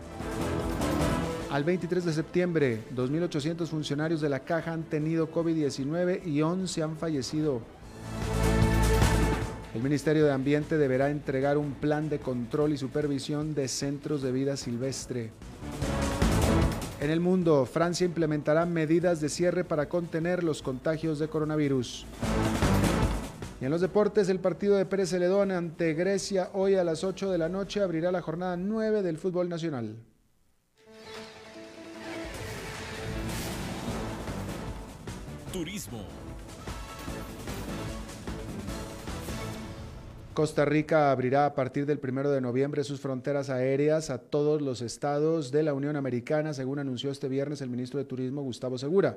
[1.50, 6.96] Al 23 de septiembre, 2.800 funcionarios de la caja han tenido COVID-19 y 11 han
[6.98, 7.62] fallecido.
[9.74, 14.32] El Ministerio de Ambiente deberá entregar un plan de control y supervisión de centros de
[14.32, 15.30] vida silvestre.
[17.07, 22.04] En el mundo, Francia implementará medidas de cierre para contener los contagios de coronavirus.
[23.61, 27.30] Y en los deportes, el partido de Pérez Celedón ante Grecia hoy a las 8
[27.30, 29.94] de la noche abrirá la jornada 9 del fútbol nacional.
[35.52, 36.25] Turismo.
[40.37, 44.82] Costa Rica abrirá a partir del 1 de noviembre sus fronteras aéreas a todos los
[44.82, 49.16] estados de la Unión Americana, según anunció este viernes el ministro de Turismo Gustavo Segura.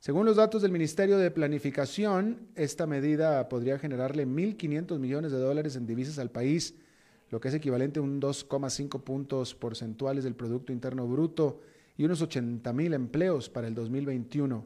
[0.00, 5.76] Según los datos del Ministerio de Planificación, esta medida podría generarle 1.500 millones de dólares
[5.76, 6.74] en divisas al país,
[7.28, 11.60] lo que es equivalente a un 2,5 puntos porcentuales del Producto Interno Bruto
[11.98, 14.64] y unos 80 mil empleos para el 2021.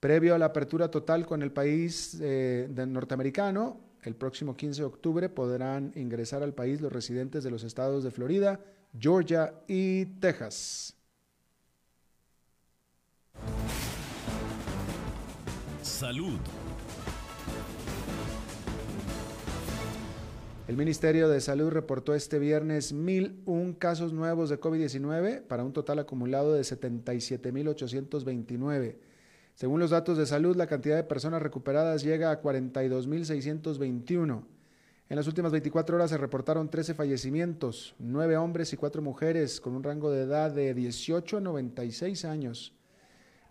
[0.00, 5.28] Previo a la apertura total con el país eh, norteamericano, el próximo 15 de octubre
[5.28, 8.60] podrán ingresar al país los residentes de los estados de Florida,
[8.98, 10.96] Georgia y Texas.
[15.82, 16.38] Salud.
[20.68, 25.98] El Ministerio de Salud reportó este viernes 1.001 casos nuevos de COVID-19 para un total
[25.98, 28.94] acumulado de 77.829.
[29.54, 34.44] Según los datos de salud, la cantidad de personas recuperadas llega a 42.621.
[35.08, 39.74] En las últimas 24 horas se reportaron 13 fallecimientos, 9 hombres y 4 mujeres con
[39.74, 42.74] un rango de edad de 18 a 96 años.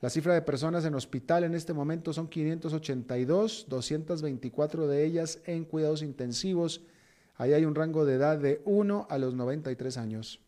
[0.01, 5.63] La cifra de personas en hospital en este momento son 582, 224 de ellas en
[5.63, 6.81] cuidados intensivos.
[7.35, 10.41] Ahí hay un rango de edad de 1 a los 93 años.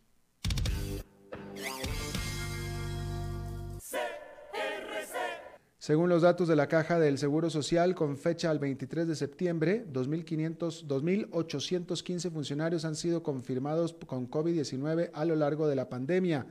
[5.84, 9.86] Según los datos de la Caja del Seguro Social, con fecha al 23 de septiembre,
[9.92, 16.48] 2.815 funcionarios han sido confirmados con COVID-19 a lo largo de la pandemia.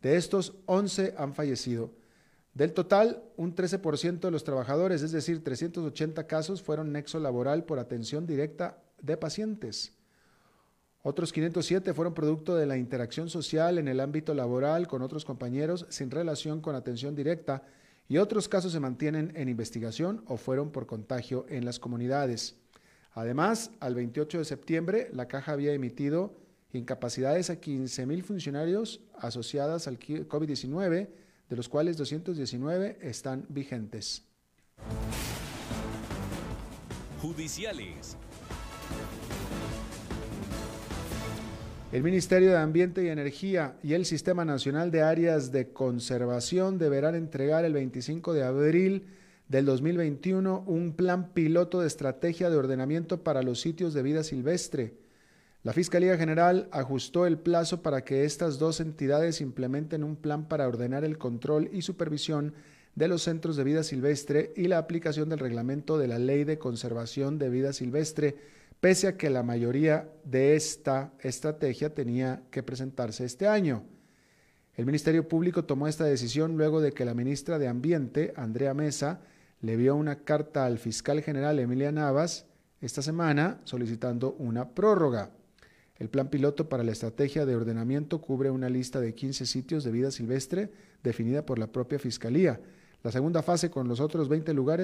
[0.00, 1.90] De estos, 11 han fallecido.
[2.54, 7.80] Del total, un 13% de los trabajadores, es decir, 380 casos, fueron nexo laboral por
[7.80, 9.94] atención directa de pacientes.
[11.02, 15.86] Otros 507 fueron producto de la interacción social en el ámbito laboral con otros compañeros
[15.88, 17.64] sin relación con atención directa
[18.10, 22.56] y otros casos se mantienen en investigación o fueron por contagio en las comunidades.
[23.12, 26.36] Además, al 28 de septiembre, la caja había emitido
[26.72, 31.08] incapacidades a 15.000 funcionarios asociadas al COVID-19,
[31.48, 34.24] de los cuales 219 están vigentes.
[37.22, 38.16] Judiciales.
[41.92, 47.16] El Ministerio de Ambiente y Energía y el Sistema Nacional de Áreas de Conservación deberán
[47.16, 49.06] entregar el 25 de abril
[49.48, 54.94] del 2021 un plan piloto de estrategia de ordenamiento para los sitios de vida silvestre.
[55.64, 60.68] La Fiscalía General ajustó el plazo para que estas dos entidades implementen un plan para
[60.68, 62.54] ordenar el control y supervisión
[62.94, 66.56] de los centros de vida silvestre y la aplicación del reglamento de la Ley de
[66.56, 68.36] Conservación de Vida Silvestre
[68.80, 73.84] pese a que la mayoría de esta estrategia tenía que presentarse este año.
[74.74, 79.20] El Ministerio Público tomó esta decisión luego de que la ministra de Ambiente, Andrea Mesa,
[79.60, 82.46] le vio una carta al fiscal general Emilia Navas
[82.80, 85.30] esta semana solicitando una prórroga.
[85.98, 89.90] El plan piloto para la estrategia de ordenamiento cubre una lista de 15 sitios de
[89.90, 90.70] vida silvestre
[91.02, 92.58] definida por la propia Fiscalía.
[93.02, 94.70] La segunda fase con los otros 20 lugares